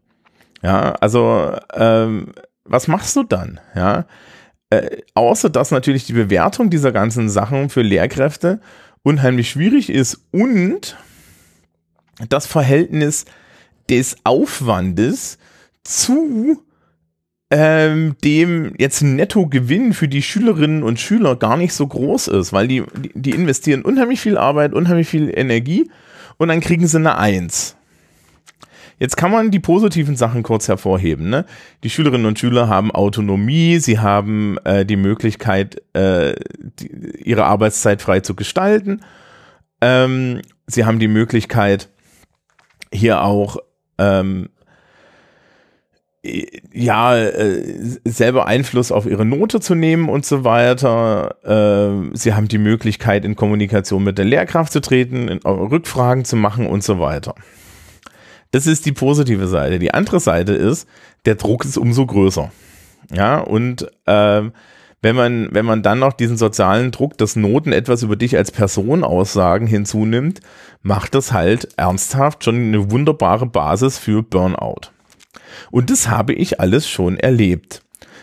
[0.62, 2.32] Ja, also ähm,
[2.64, 3.60] was machst du dann?
[3.74, 4.06] Ja,
[4.70, 8.60] äh, außer dass natürlich die Bewertung dieser ganzen Sachen für Lehrkräfte
[9.02, 10.96] unheimlich schwierig ist und
[12.28, 13.26] das Verhältnis
[13.88, 15.37] des Aufwandes
[15.88, 16.62] zu
[17.50, 22.68] ähm, dem jetzt Nettogewinn für die Schülerinnen und Schüler gar nicht so groß ist, weil
[22.68, 25.90] die, die, investieren unheimlich viel Arbeit, unheimlich viel Energie
[26.36, 27.74] und dann kriegen sie eine Eins.
[28.98, 31.30] Jetzt kann man die positiven Sachen kurz hervorheben.
[31.30, 31.46] Ne?
[31.84, 36.90] Die Schülerinnen und Schüler haben Autonomie, sie haben äh, die Möglichkeit, äh, die,
[37.24, 39.00] ihre Arbeitszeit frei zu gestalten.
[39.80, 41.88] Ähm, sie haben die Möglichkeit,
[42.92, 43.58] hier auch
[43.98, 44.48] ähm,
[46.22, 51.36] ja, äh, selber Einfluss auf ihre Note zu nehmen und so weiter.
[51.44, 56.36] Äh, sie haben die Möglichkeit, in Kommunikation mit der Lehrkraft zu treten, in, Rückfragen zu
[56.36, 57.34] machen und so weiter.
[58.50, 59.78] Das ist die positive Seite.
[59.78, 60.88] Die andere Seite ist,
[61.24, 62.50] der Druck ist umso größer.
[63.12, 64.52] Ja, und ähm,
[65.00, 68.50] wenn man, wenn man dann noch diesen sozialen Druck, dass Noten etwas über dich als
[68.50, 70.40] Person aussagen, hinzunimmt,
[70.82, 74.90] macht das halt ernsthaft schon eine wunderbare Basis für Burnout.
[75.70, 77.82] Und das habe ich alles schon erlebt.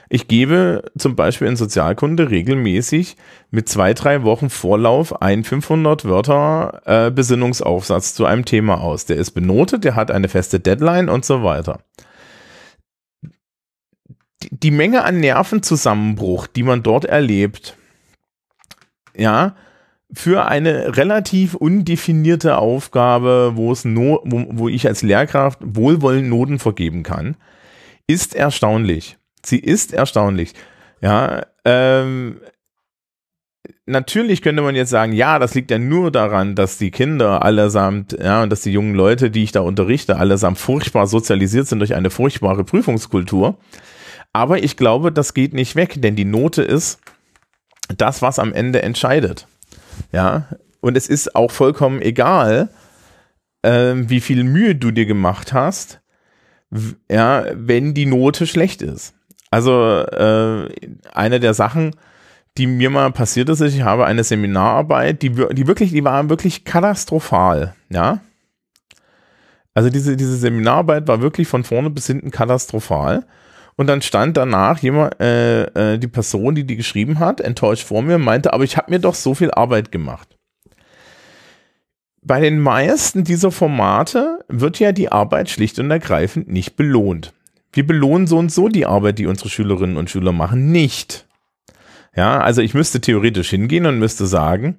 [0.09, 3.17] Ich gebe zum Beispiel in Sozialkunde regelmäßig
[3.49, 9.05] mit zwei, drei Wochen Vorlauf ein 500 Wörter äh, Besinnungsaufsatz zu einem Thema aus.
[9.05, 11.79] Der ist benotet, der hat eine feste Deadline und so weiter.
[14.51, 17.75] Die Menge an Nervenzusammenbruch, die man dort erlebt,
[19.15, 19.55] ja,
[20.13, 26.59] für eine relativ undefinierte Aufgabe, wo es no, wo, wo ich als Lehrkraft wohlwollend Noten
[26.59, 27.35] vergeben kann,
[28.07, 29.17] ist erstaunlich.
[29.43, 30.53] Sie ist erstaunlich.
[31.01, 32.39] Ja, ähm,
[33.85, 38.13] natürlich könnte man jetzt sagen, ja, das liegt ja nur daran, dass die Kinder allesamt,
[38.13, 41.95] ja, und dass die jungen Leute, die ich da unterrichte, allesamt furchtbar sozialisiert sind durch
[41.95, 43.57] eine furchtbare Prüfungskultur.
[44.33, 46.99] Aber ich glaube, das geht nicht weg, denn die Note ist
[47.97, 49.47] das, was am Ende entscheidet.
[50.11, 50.47] Ja,
[50.81, 52.69] und es ist auch vollkommen egal,
[53.61, 56.01] äh, wie viel Mühe du dir gemacht hast,
[57.09, 59.13] ja, wenn die Note schlecht ist.
[59.51, 60.69] Also äh,
[61.13, 61.95] eine der Sachen,
[62.57, 66.65] die mir mal passiert ist, ich habe eine Seminararbeit, die, die wirklich, die war wirklich
[66.65, 68.21] katastrophal, ja.
[69.73, 73.25] Also diese, diese Seminararbeit war wirklich von vorne bis hinten katastrophal.
[73.77, 78.01] Und dann stand danach jemand, äh, äh, die Person, die die geschrieben hat, enttäuscht vor
[78.01, 80.37] mir, meinte, aber ich habe mir doch so viel Arbeit gemacht.
[82.21, 87.33] Bei den meisten dieser Formate wird ja die Arbeit schlicht und ergreifend nicht belohnt.
[87.71, 91.27] Wir belohnen so und so die Arbeit, die unsere Schülerinnen und Schüler machen, nicht.
[92.15, 94.77] Ja, also ich müsste theoretisch hingehen und müsste sagen,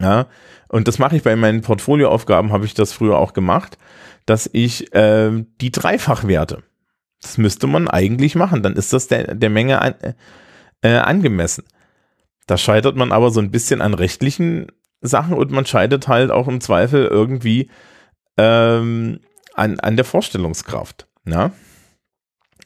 [0.00, 0.26] ja,
[0.68, 3.76] und das mache ich bei meinen Portfolioaufgaben, habe ich das früher auch gemacht,
[4.24, 6.62] dass ich äh, die dreifach werte.
[7.20, 9.94] Das müsste man eigentlich machen, dann ist das der, der Menge an,
[10.82, 11.64] äh, angemessen.
[12.46, 14.68] Da scheitert man aber so ein bisschen an rechtlichen
[15.00, 17.70] Sachen und man scheitert halt auch im Zweifel irgendwie
[18.36, 19.20] ähm,
[19.54, 21.06] an, an der Vorstellungskraft.
[21.26, 21.52] Ja?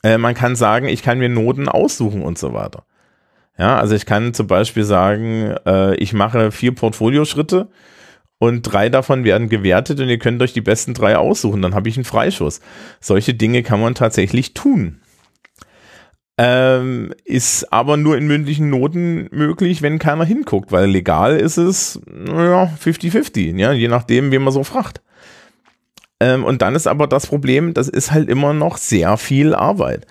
[0.03, 2.85] Äh, man kann sagen, ich kann mir Noten aussuchen und so weiter.
[3.59, 7.69] Ja, also ich kann zum Beispiel sagen, äh, ich mache vier Portfolioschritte
[8.43, 11.89] und drei davon werden gewertet und ihr könnt euch die besten drei aussuchen, dann habe
[11.89, 12.61] ich einen Freischuss.
[13.01, 15.01] Solche Dinge kann man tatsächlich tun.
[16.39, 22.01] Ähm, ist aber nur in mündlichen Noten möglich, wenn keiner hinguckt, weil legal ist es,
[22.05, 25.03] naja, 50-50, ja, je nachdem, wen man so fragt.
[26.19, 30.05] Ähm, und dann ist aber das Problem, das ist halt immer noch sehr viel Arbeit.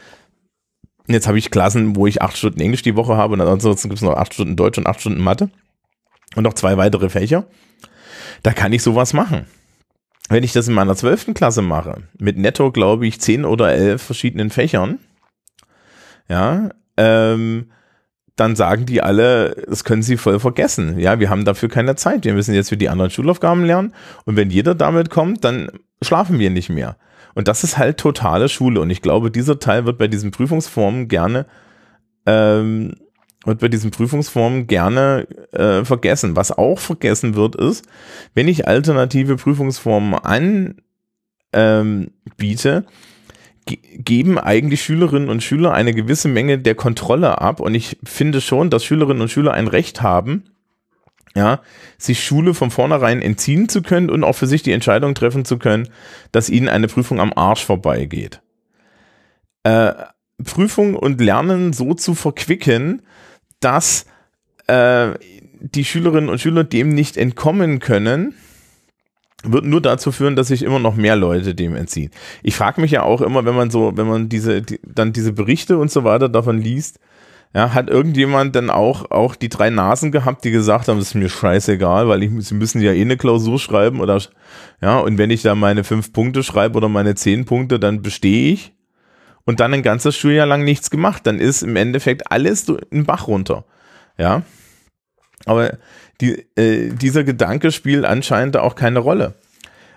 [1.05, 3.97] Jetzt habe ich Klassen, wo ich acht Stunden Englisch die Woche habe und ansonsten gibt
[3.97, 5.49] es noch acht Stunden Deutsch und acht Stunden Mathe
[6.37, 7.45] und noch zwei weitere Fächer.
[8.43, 9.45] Da kann ich sowas machen.
[10.29, 14.01] Wenn ich das in meiner zwölften Klasse mache, mit netto, glaube ich, zehn oder elf
[14.01, 14.99] verschiedenen Fächern,
[16.29, 17.71] ja, ähm,
[18.37, 20.97] dann sagen die alle, das können sie voll vergessen.
[20.97, 22.23] Ja, wir haben dafür keine Zeit.
[22.23, 23.93] Wir müssen jetzt für die anderen Schulaufgaben lernen.
[24.25, 25.69] Und wenn jeder damit kommt, dann
[26.01, 26.95] schlafen wir nicht mehr.
[27.35, 28.79] Und das ist halt totale Schule.
[28.79, 31.45] Und ich glaube, dieser Teil wird bei diesen Prüfungsformen gerne,
[32.25, 32.95] ähm,
[33.45, 36.35] wird bei diesen Prüfungsformen gerne äh, vergessen.
[36.35, 37.85] Was auch vergessen wird, ist,
[38.33, 40.75] wenn ich alternative Prüfungsformen anbiete,
[41.53, 42.87] ähm,
[43.65, 47.59] geben eigentlich Schülerinnen und Schüler eine gewisse Menge der Kontrolle ab.
[47.59, 50.43] Und ich finde schon, dass Schülerinnen und Schüler ein Recht haben,
[51.35, 51.61] ja,
[51.97, 55.57] sich Schule von vornherein entziehen zu können und auch für sich die Entscheidung treffen zu
[55.57, 55.87] können,
[56.31, 58.41] dass ihnen eine Prüfung am Arsch vorbeigeht.
[59.63, 59.93] Äh,
[60.43, 63.03] Prüfung und Lernen so zu verquicken,
[63.61, 64.05] dass
[64.67, 65.11] äh,
[65.59, 68.33] die Schülerinnen und Schüler dem nicht entkommen können,
[69.43, 72.11] wird nur dazu führen, dass sich immer noch mehr Leute dem entziehen.
[72.43, 75.33] Ich frage mich ja auch immer, wenn man so, wenn man diese, die, dann diese
[75.33, 76.99] Berichte und so weiter davon liest,
[77.53, 81.15] ja, hat irgendjemand dann auch, auch die drei Nasen gehabt, die gesagt haben, das ist
[81.15, 84.21] mir scheißegal, weil ich, sie müssen ja eh eine Klausur schreiben oder,
[84.81, 88.53] ja, und wenn ich da meine fünf Punkte schreibe oder meine zehn Punkte, dann bestehe
[88.53, 88.73] ich
[89.45, 93.27] und dann ein ganzes Schuljahr lang nichts gemacht, dann ist im Endeffekt alles ein Bach
[93.27, 93.65] runter,
[94.17, 94.43] ja.
[95.45, 95.77] Aber
[96.21, 99.33] die, äh, dieser Gedanke spielt anscheinend auch keine Rolle.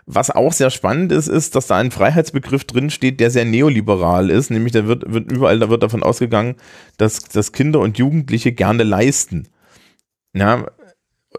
[0.06, 4.28] Was auch sehr spannend ist, ist, dass da ein Freiheitsbegriff drin steht, der sehr neoliberal
[4.28, 6.56] ist, nämlich da wird, wird überall, da wird davon ausgegangen,
[6.98, 9.48] dass, dass Kinder und Jugendliche gerne leisten.
[10.34, 10.66] Ja,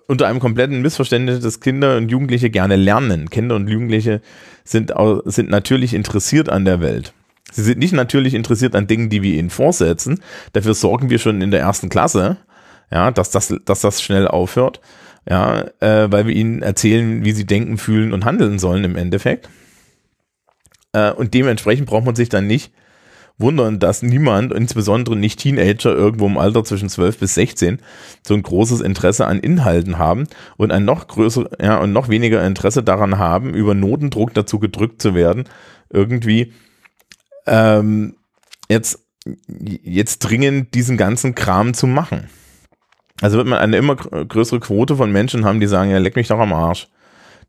[0.08, 3.30] unter einem kompletten Missverständnis, dass Kinder und Jugendliche gerne lernen.
[3.30, 4.22] Kinder und Jugendliche
[4.63, 4.94] sind,
[5.26, 7.13] sind natürlich interessiert an der Welt.
[7.52, 10.22] Sie sind nicht natürlich interessiert an Dingen, die wir ihnen vorsetzen.
[10.54, 12.38] Dafür sorgen wir schon in der ersten Klasse,
[12.92, 14.82] ja, dass das, dass das schnell aufhört
[15.30, 19.50] ja, äh, weil wir ihnen erzählen, wie sie denken, fühlen und handeln sollen im Endeffekt.
[20.94, 22.72] Äh, und dementsprechend braucht man sich dann nicht
[23.38, 27.82] wundern, dass niemand, insbesondere nicht Teenager irgendwo im Alter zwischen 12 bis 16,
[28.26, 32.46] so ein großes Interesse an Inhalten haben und ein noch größer, ja, und noch weniger
[32.46, 35.50] Interesse daran haben, über Notendruck dazu gedrückt zu werden,
[35.90, 36.54] irgendwie
[37.46, 38.16] ähm,
[38.70, 39.00] jetzt,
[39.56, 42.30] jetzt dringend diesen ganzen Kram zu machen.
[43.22, 46.28] Also wird man eine immer größere Quote von Menschen haben, die sagen, ja, leck mich
[46.28, 46.88] doch am Arsch.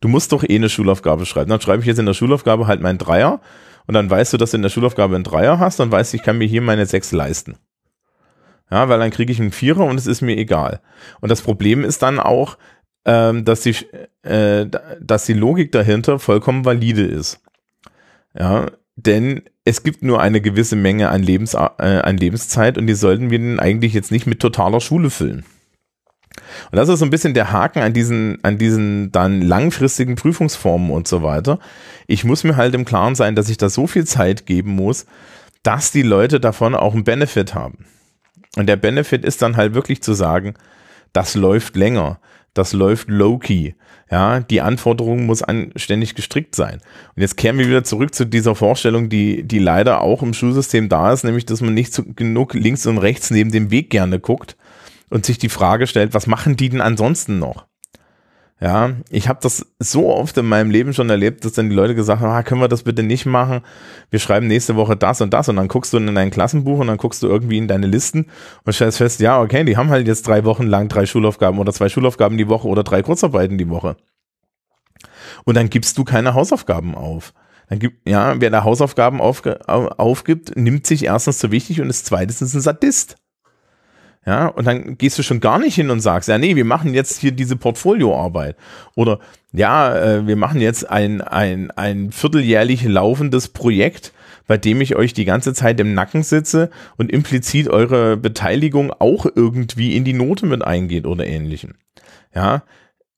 [0.00, 1.50] Du musst doch eh eine Schulaufgabe schreiben.
[1.50, 3.40] Dann schreibe ich jetzt in der Schulaufgabe halt meinen Dreier
[3.86, 6.16] und dann weißt du, dass du in der Schulaufgabe einen Dreier hast, dann weißt du,
[6.16, 7.56] ich kann mir hier meine sechs leisten.
[8.70, 10.80] Ja, weil dann kriege ich einen Vierer und es ist mir egal.
[11.20, 12.58] Und das Problem ist dann auch,
[13.04, 13.76] ähm, dass, die,
[14.22, 14.66] äh,
[15.00, 17.40] dass die Logik dahinter vollkommen valide ist.
[18.34, 22.94] Ja, denn es gibt nur eine gewisse Menge an, Lebens, äh, an Lebenszeit und die
[22.94, 25.44] sollten wir eigentlich jetzt nicht mit totaler Schule füllen.
[26.70, 30.90] Und das ist so ein bisschen der Haken an diesen, an diesen dann langfristigen Prüfungsformen
[30.90, 31.58] und so weiter.
[32.06, 35.06] Ich muss mir halt im Klaren sein, dass ich da so viel Zeit geben muss,
[35.62, 37.86] dass die Leute davon auch einen Benefit haben.
[38.56, 40.54] Und der Benefit ist dann halt wirklich zu sagen,
[41.12, 42.20] das läuft länger,
[42.54, 43.74] das läuft low-key.
[44.10, 46.80] Ja, die Anforderung muss anständig gestrickt sein.
[47.16, 50.88] Und jetzt kehren wir wieder zurück zu dieser Vorstellung, die, die leider auch im Schulsystem
[50.88, 54.20] da ist, nämlich, dass man nicht so genug links und rechts neben dem Weg gerne
[54.20, 54.56] guckt,
[55.08, 57.66] und sich die Frage stellt, was machen die denn ansonsten noch?
[58.58, 61.94] Ja, ich habe das so oft in meinem Leben schon erlebt, dass dann die Leute
[61.94, 63.60] gesagt haben, ah, können wir das bitte nicht machen?
[64.08, 66.86] Wir schreiben nächste Woche das und das und dann guckst du in dein Klassenbuch und
[66.86, 68.28] dann guckst du irgendwie in deine Listen
[68.64, 71.74] und stellst fest, ja, okay, die haben halt jetzt drei Wochen lang drei Schulaufgaben oder
[71.74, 73.98] zwei Schulaufgaben die Woche oder drei Kurzarbeiten die Woche.
[75.44, 77.34] Und dann gibst du keine Hausaufgaben auf.
[77.68, 82.06] Dann gibt, ja, wer da Hausaufgaben aufge, aufgibt, nimmt sich erstens zu wichtig und ist
[82.06, 83.16] zweitens ein Sadist.
[84.26, 86.94] Ja, und dann gehst du schon gar nicht hin und sagst, ja, nee, wir machen
[86.94, 88.56] jetzt hier diese Portfolioarbeit.
[88.96, 89.20] Oder
[89.52, 94.12] ja, äh, wir machen jetzt ein, ein, ein vierteljährlich laufendes Projekt,
[94.48, 99.26] bei dem ich euch die ganze Zeit im Nacken sitze und implizit eure Beteiligung auch
[99.32, 101.74] irgendwie in die Note mit eingeht oder ähnlichem.
[102.34, 102.64] Ja,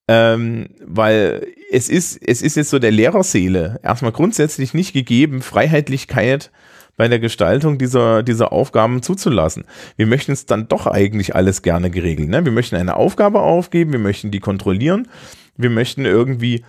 [0.09, 6.51] ähm, weil es ist, es ist jetzt so der Lehrerseele erstmal grundsätzlich nicht gegeben, Freiheitlichkeit
[6.99, 9.65] bei der Gestaltung dieser, dieser Aufgaben zuzulassen.
[9.97, 12.29] Wir möchten es dann doch eigentlich alles gerne geregelt.
[12.29, 12.45] Ne?
[12.45, 15.09] Wir möchten eine Aufgabe aufgeben, wir möchten die kontrollieren,
[15.57, 16.65] wir möchten irgendwie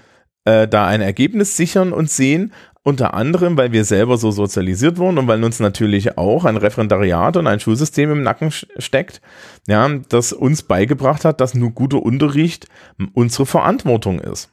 [0.46, 5.18] äh, da ein Ergebnis sichern und sehen, unter anderem, weil wir selber so sozialisiert wurden
[5.18, 9.22] und weil uns natürlich auch ein Referendariat und ein Schulsystem im Nacken steckt,
[9.68, 12.68] ja, das uns beigebracht hat, dass nur guter Unterricht
[13.14, 14.50] unsere Verantwortung ist.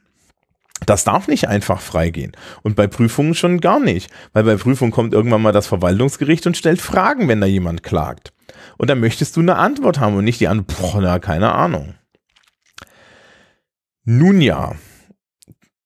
[0.84, 2.32] Das darf nicht einfach freigehen.
[2.62, 4.10] Und bei Prüfungen schon gar nicht.
[4.34, 8.34] Weil bei Prüfungen kommt irgendwann mal das Verwaltungsgericht und stellt Fragen, wenn da jemand klagt.
[8.76, 11.94] Und dann möchtest du eine Antwort haben und nicht die Antwort, boah, na, keine Ahnung.
[14.04, 14.76] Nun ja.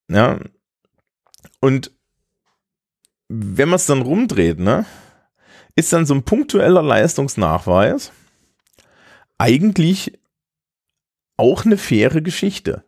[0.09, 0.39] Ja.
[1.61, 1.91] Und
[3.29, 4.85] wenn man es dann rumdreht, ne,
[5.75, 8.11] ist dann so ein punktueller Leistungsnachweis
[9.37, 10.19] eigentlich
[11.37, 12.83] auch eine faire Geschichte.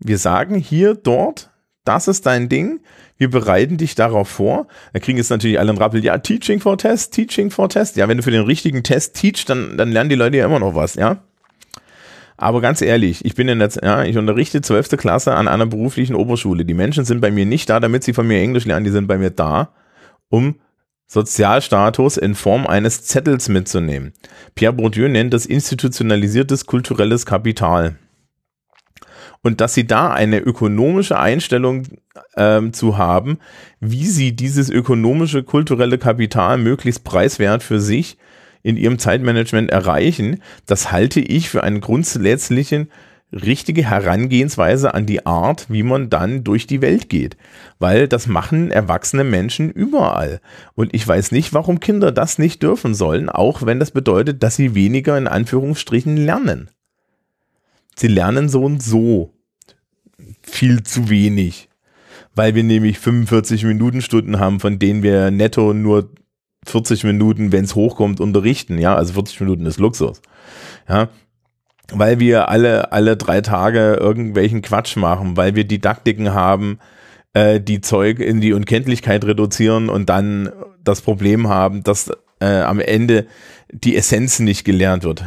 [0.00, 1.50] Wir sagen hier, dort,
[1.84, 2.80] das ist dein Ding.
[3.16, 4.66] Wir bereiten dich darauf vor.
[4.92, 7.96] Da kriegen jetzt natürlich alle einen Rappel, ja, Teaching for Test, Teaching for Test.
[7.96, 10.58] Ja, wenn du für den richtigen Test teach, dann, dann lernen die Leute ja immer
[10.58, 11.22] noch was, ja.
[12.38, 14.96] Aber ganz ehrlich, ich bin in der, ja, ich unterrichte 12.
[14.96, 16.64] Klasse an einer beruflichen Oberschule.
[16.64, 19.06] Die Menschen sind bei mir nicht da, damit sie von mir Englisch lernen, die sind
[19.06, 19.74] bei mir da,
[20.30, 20.54] um
[21.06, 24.14] Sozialstatus in Form eines Zettels mitzunehmen.
[24.54, 27.96] Pierre Bourdieu nennt das institutionalisiertes kulturelles Kapital
[29.42, 31.84] und dass sie da eine ökonomische Einstellung
[32.36, 33.38] ähm, zu haben,
[33.80, 38.18] wie sie dieses ökonomische, kulturelle Kapital möglichst preiswert für sich
[38.62, 42.90] in ihrem Zeitmanagement erreichen, das halte ich für einen grundsätzlichen
[43.32, 47.36] richtige Herangehensweise an die Art, wie man dann durch die Welt geht.
[47.78, 50.40] Weil das machen erwachsene Menschen überall.
[50.74, 54.56] Und ich weiß nicht, warum Kinder das nicht dürfen sollen, auch wenn das bedeutet, dass
[54.56, 56.70] sie weniger in Anführungsstrichen lernen.
[58.00, 59.34] Sie lernen so und so
[60.40, 61.68] viel zu wenig,
[62.34, 66.08] weil wir nämlich 45 Minuten Stunden haben, von denen wir netto nur
[66.64, 68.78] 40 Minuten, wenn es hochkommt, unterrichten.
[68.78, 70.22] Ja, also 40 Minuten ist Luxus.
[70.88, 71.10] Ja,
[71.92, 76.78] weil wir alle, alle drei Tage irgendwelchen Quatsch machen, weil wir Didaktiken haben,
[77.34, 80.50] äh, die Zeug in die Unkenntlichkeit reduzieren und dann
[80.82, 82.10] das Problem haben, dass
[82.40, 83.26] äh, am Ende
[83.70, 85.22] die Essenz nicht gelernt wird.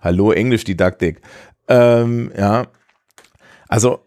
[0.00, 1.20] Hallo Englischdidaktik.
[1.68, 2.66] Ähm, ja,
[3.68, 4.00] also,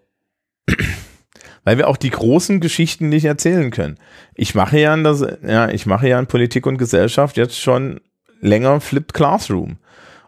[1.63, 3.97] weil wir auch die großen Geschichten nicht erzählen können.
[4.33, 8.01] Ich mache ja in das, ja, ich mache ja in Politik und Gesellschaft jetzt schon
[8.41, 9.77] länger Flipped Classroom.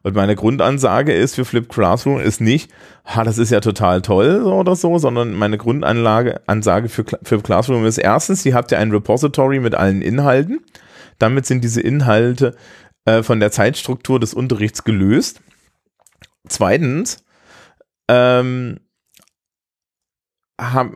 [0.04, 2.70] Und meine Grundansage ist für Flip Classroom ist nicht,
[3.06, 7.86] ha, das ist ja total toll oder so, sondern meine Grundanlage, Ansage für Flip Classroom
[7.86, 10.60] ist erstens, ihr habt ja ein Repository mit allen Inhalten.
[11.20, 12.56] Damit sind diese Inhalte
[13.06, 15.42] äh, von der Zeitstruktur des Unterrichts gelöst.
[16.50, 17.23] Zweitens,
[18.08, 18.80] ähm,
[20.60, 20.96] haben,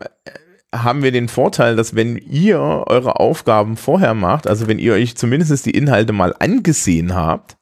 [0.73, 5.15] haben wir den Vorteil, dass wenn ihr eure Aufgaben vorher macht, also wenn ihr euch
[5.15, 7.57] zumindest die Inhalte mal angesehen habt,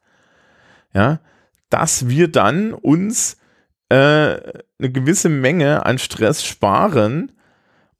[0.93, 1.19] ja,
[1.69, 3.37] dass wir dann uns
[3.89, 7.31] äh, eine gewisse Menge an Stress sparen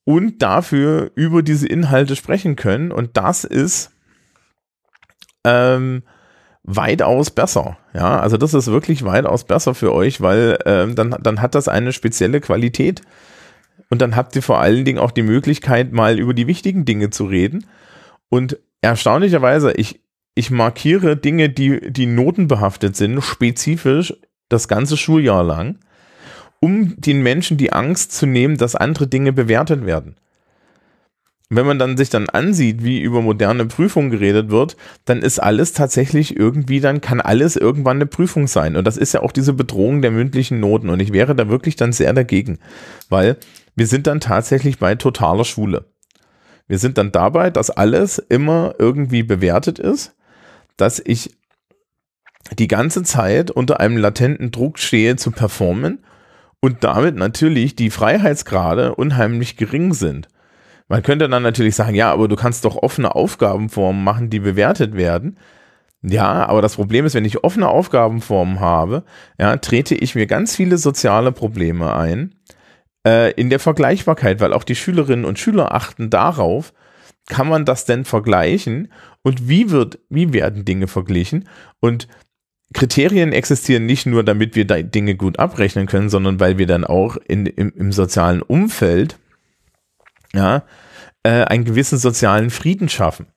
[0.04, 2.92] und dafür über diese Inhalte sprechen können.
[2.92, 3.92] Und das ist
[5.44, 6.04] ähm,
[6.66, 7.78] weitaus besser.
[7.94, 11.68] Ja, also das ist wirklich weitaus besser für euch, weil ähm, dann, dann hat das
[11.68, 13.02] eine spezielle Qualität.
[13.90, 17.12] Und dann habt ihr vor allen Dingen auch die Möglichkeit, mal über die wichtigen Dinge
[17.12, 17.68] zu reden.
[18.30, 20.02] Und erstaunlicherweise, ich,
[20.34, 24.14] ich markiere Dinge, die, die notenbehaftet sind, spezifisch
[24.50, 25.78] das ganze Schuljahr lang,
[26.60, 30.16] um den Menschen die Angst zu nehmen, dass andere Dinge bewertet werden.
[31.50, 35.74] Wenn man dann sich dann ansieht, wie über moderne Prüfungen geredet wird, dann ist alles
[35.74, 38.76] tatsächlich irgendwie, dann kann alles irgendwann eine Prüfung sein.
[38.76, 40.90] Und das ist ja auch diese Bedrohung der mündlichen Noten.
[40.90, 42.58] Und ich wäre da wirklich dann sehr dagegen,
[43.10, 43.38] weil
[43.76, 45.86] wir sind dann tatsächlich bei totaler Schule.
[46.68, 50.16] Wir sind dann dabei, dass alles immer irgendwie bewertet ist
[50.78, 51.38] dass ich
[52.58, 56.04] die ganze Zeit unter einem latenten Druck stehe zu performen
[56.60, 60.28] und damit natürlich die Freiheitsgrade unheimlich gering sind.
[60.88, 64.96] Man könnte dann natürlich sagen, ja, aber du kannst doch offene Aufgabenformen machen, die bewertet
[64.96, 65.38] werden.
[66.04, 69.04] Ja, aber das Problem ist, wenn ich offene Aufgabenformen habe,
[69.40, 72.36] ja, trete ich mir ganz viele soziale Probleme ein
[73.06, 76.74] äh, in der Vergleichbarkeit, weil auch die Schülerinnen und Schüler achten darauf,
[77.28, 78.92] kann man das denn vergleichen
[79.24, 81.50] und wie wird, wie werden Dinge verglichen?
[81.80, 82.08] Und
[82.74, 87.18] Kriterien existieren nicht nur, damit wir Dinge gut abrechnen können, sondern weil wir dann auch
[87.18, 89.18] in, im, im sozialen Umfeld
[90.34, 90.64] ja,
[91.24, 93.28] äh, einen gewissen sozialen Frieden schaffen.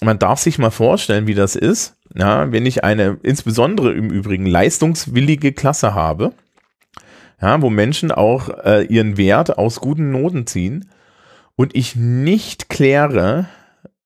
[0.00, 4.46] Man darf sich mal vorstellen, wie das ist, ja, wenn ich eine insbesondere im Übrigen
[4.46, 6.32] leistungswillige Klasse habe,
[7.40, 10.90] ja, wo Menschen auch äh, ihren Wert aus guten Noten ziehen
[11.56, 13.48] und ich nicht kläre,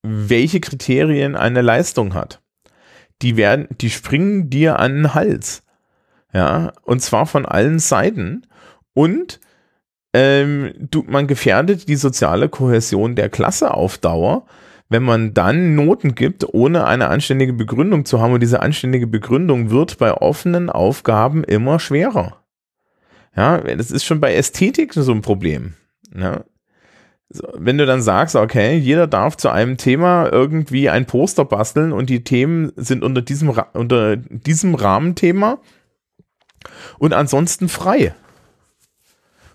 [0.02, 2.40] welche Kriterien eine Leistung hat.
[3.20, 5.62] Die werden, die springen dir an den Hals.
[6.32, 8.46] Ja, und zwar von allen Seiten.
[8.94, 9.38] Und
[10.12, 14.46] ähm, du, man gefährdet die soziale Kohäsion der Klasse auf Dauer,
[14.88, 18.34] wenn man dann Noten gibt, ohne eine anständige Begründung zu haben.
[18.34, 22.36] Und diese anständige Begründung wird bei offenen Aufgaben immer schwerer.
[23.34, 25.74] Ja, das ist schon bei Ästhetik so ein Problem.
[26.14, 26.44] Ja,
[27.54, 32.10] wenn du dann sagst, okay, jeder darf zu einem Thema irgendwie ein Poster basteln und
[32.10, 35.58] die Themen sind unter diesem, unter diesem Rahmenthema
[36.98, 38.14] und ansonsten frei.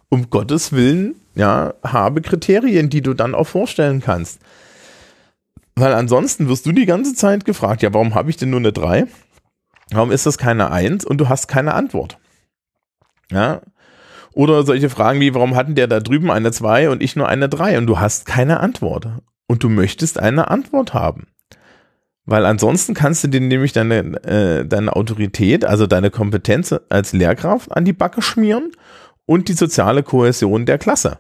[0.10, 4.40] Um Gottes Willen, ja, habe Kriterien, die du dann auch vorstellen kannst.
[5.76, 8.72] Weil ansonsten wirst du die ganze Zeit gefragt, ja, warum habe ich denn nur eine
[8.72, 9.06] 3?
[9.92, 11.06] Warum ist das keine 1?
[11.06, 12.18] Und du hast keine Antwort.
[13.32, 13.62] Ja,
[14.38, 17.50] oder solche Fragen wie, warum hatten der da drüben eine 2 und ich nur eine
[17.50, 19.08] 3 und du hast keine Antwort.
[19.48, 21.26] Und du möchtest eine Antwort haben.
[22.26, 27.72] Weil ansonsten kannst du dir nämlich deine, äh, deine Autorität, also deine Kompetenz als Lehrkraft
[27.76, 28.74] an die Backe schmieren
[29.28, 31.20] und die soziale Kohäsion der Klasse.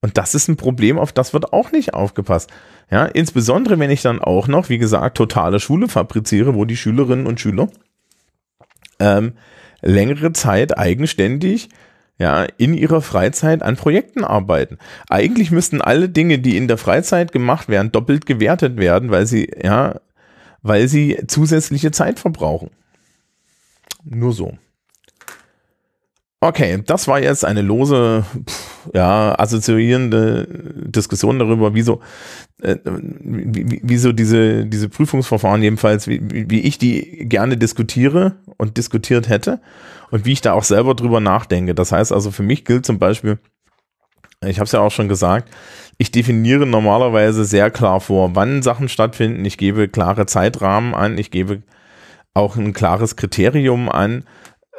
[0.00, 2.50] Und das ist ein Problem, auf das wird auch nicht aufgepasst.
[2.90, 7.26] Ja, insbesondere wenn ich dann auch noch, wie gesagt, totale Schule fabriziere, wo die Schülerinnen
[7.26, 7.68] und Schüler
[8.98, 9.34] ähm,
[9.82, 11.68] längere Zeit eigenständig
[12.18, 14.78] ja, in ihrer Freizeit an Projekten arbeiten.
[15.08, 19.50] Eigentlich müssten alle Dinge, die in der Freizeit gemacht werden, doppelt gewertet werden, weil sie,
[19.62, 20.00] ja,
[20.62, 22.70] weil sie zusätzliche Zeit verbrauchen.
[24.04, 24.56] Nur so.
[26.40, 30.46] Okay, das war jetzt eine lose, pff, ja, assoziierende
[30.86, 32.00] Diskussion darüber, wieso,
[32.62, 39.28] äh, wie, wieso diese, diese Prüfungsverfahren jedenfalls, wie, wie ich die gerne diskutiere und diskutiert
[39.28, 39.60] hätte
[40.12, 41.74] und wie ich da auch selber drüber nachdenke.
[41.74, 43.40] Das heißt also, für mich gilt zum Beispiel,
[44.46, 45.52] ich habe es ja auch schon gesagt,
[45.96, 49.44] ich definiere normalerweise sehr klar vor, wann Sachen stattfinden.
[49.44, 51.64] Ich gebe klare Zeitrahmen an, ich gebe
[52.32, 54.22] auch ein klares Kriterium an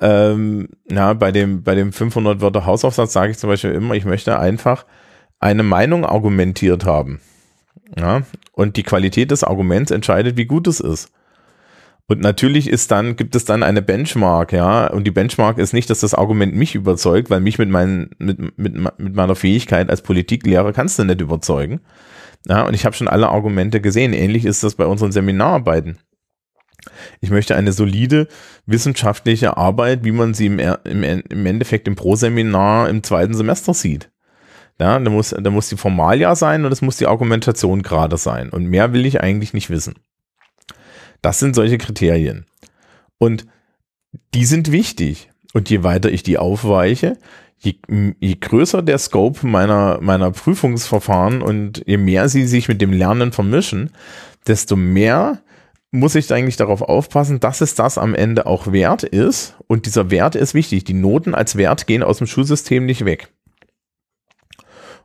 [0.01, 4.05] ähm, ja, bei dem, bei dem 500 Wörter Hausaufsatz sage ich zum Beispiel immer, ich
[4.05, 4.85] möchte einfach
[5.39, 7.19] eine Meinung argumentiert haben.
[7.97, 8.21] Ja,
[8.53, 11.11] und die Qualität des Arguments entscheidet, wie gut es ist.
[12.07, 14.87] Und natürlich ist dann, gibt es dann eine Benchmark, ja.
[14.87, 18.57] Und die Benchmark ist nicht, dass das Argument mich überzeugt, weil mich mit, meinen, mit,
[18.57, 21.81] mit, mit meiner Fähigkeit als Politiklehrer kannst du nicht überzeugen.
[22.47, 24.13] Ja, und ich habe schon alle Argumente gesehen.
[24.13, 25.99] Ähnlich ist das bei unseren Seminararbeiten.
[27.21, 28.27] Ich möchte eine solide
[28.65, 34.09] wissenschaftliche Arbeit, wie man sie im, im, im Endeffekt im Pro-Seminar im zweiten Semester sieht.
[34.79, 38.49] Ja, da muss, da muss die Formalia sein und es muss die Argumentation gerade sein.
[38.49, 39.95] Und mehr will ich eigentlich nicht wissen.
[41.21, 42.45] Das sind solche Kriterien.
[43.17, 43.45] Und
[44.33, 45.29] die sind wichtig.
[45.53, 47.17] Und je weiter ich die aufweiche,
[47.57, 47.75] je,
[48.19, 53.33] je größer der Scope meiner, meiner Prüfungsverfahren und je mehr sie sich mit dem Lernen
[53.33, 53.91] vermischen,
[54.47, 55.41] desto mehr
[55.91, 59.55] muss ich eigentlich darauf aufpassen, dass es das am Ende auch wert ist.
[59.67, 60.83] Und dieser Wert ist wichtig.
[60.83, 63.29] Die Noten als Wert gehen aus dem Schulsystem nicht weg.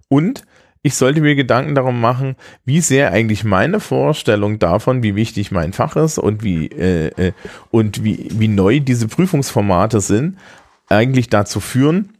[0.09, 0.45] Und
[0.83, 5.73] ich sollte mir Gedanken darum machen, wie sehr eigentlich meine Vorstellung davon, wie wichtig mein
[5.73, 7.33] Fach ist und wie, äh, äh,
[7.71, 10.37] und wie, wie neu diese Prüfungsformate sind,
[10.91, 12.13] eigentlich dazu führen,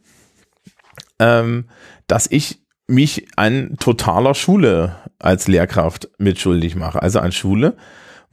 [1.19, 1.65] ähm,
[2.07, 7.03] dass ich mich an totaler Schule als Lehrkraft mitschuldig mache.
[7.03, 7.77] Also an Schule,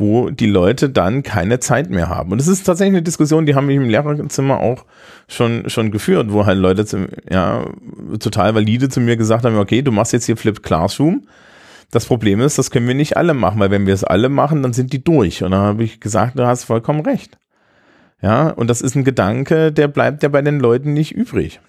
[0.03, 2.33] wo die Leute dann keine Zeit mehr haben.
[2.33, 4.85] Und es ist tatsächlich eine Diskussion, die haben wir im Lehrerzimmer auch
[5.29, 7.65] schon, schon geführt, wo halt Leute zu, ja,
[8.19, 11.29] total valide zu mir gesagt haben, okay, du machst jetzt hier Flipped Classroom.
[11.93, 14.65] Das Problem ist, das können wir nicht alle machen, weil wenn wir es alle machen,
[14.65, 15.45] dann sind die durch.
[15.45, 17.39] Und dann habe ich gesagt, du hast vollkommen recht.
[18.21, 21.61] Ja, und das ist ein Gedanke, der bleibt ja bei den Leuten nicht übrig.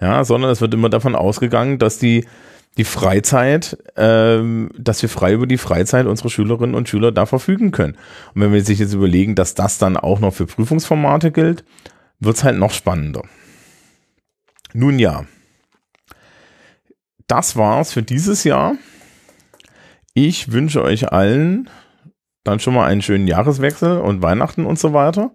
[0.00, 2.24] Ja, sondern es wird immer davon ausgegangen, dass die
[2.76, 7.70] die Freizeit, ähm, dass wir frei über die Freizeit unserer Schülerinnen und Schüler da verfügen
[7.70, 7.96] können.
[8.34, 11.64] Und wenn wir sich jetzt überlegen, dass das dann auch noch für Prüfungsformate gilt,
[12.20, 13.22] wird es halt noch spannender.
[14.72, 15.24] Nun ja,
[17.26, 18.76] das war's für dieses Jahr.
[20.14, 21.68] Ich wünsche euch allen
[22.44, 25.32] dann schon mal einen schönen Jahreswechsel und Weihnachten und so weiter.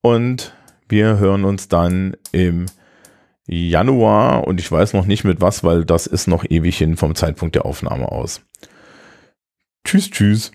[0.00, 0.54] Und
[0.88, 2.66] wir hören uns dann im
[3.46, 7.14] Januar und ich weiß noch nicht mit was, weil das ist noch ewig hin vom
[7.14, 8.40] Zeitpunkt der Aufnahme aus.
[9.86, 10.52] Tschüss, tschüss.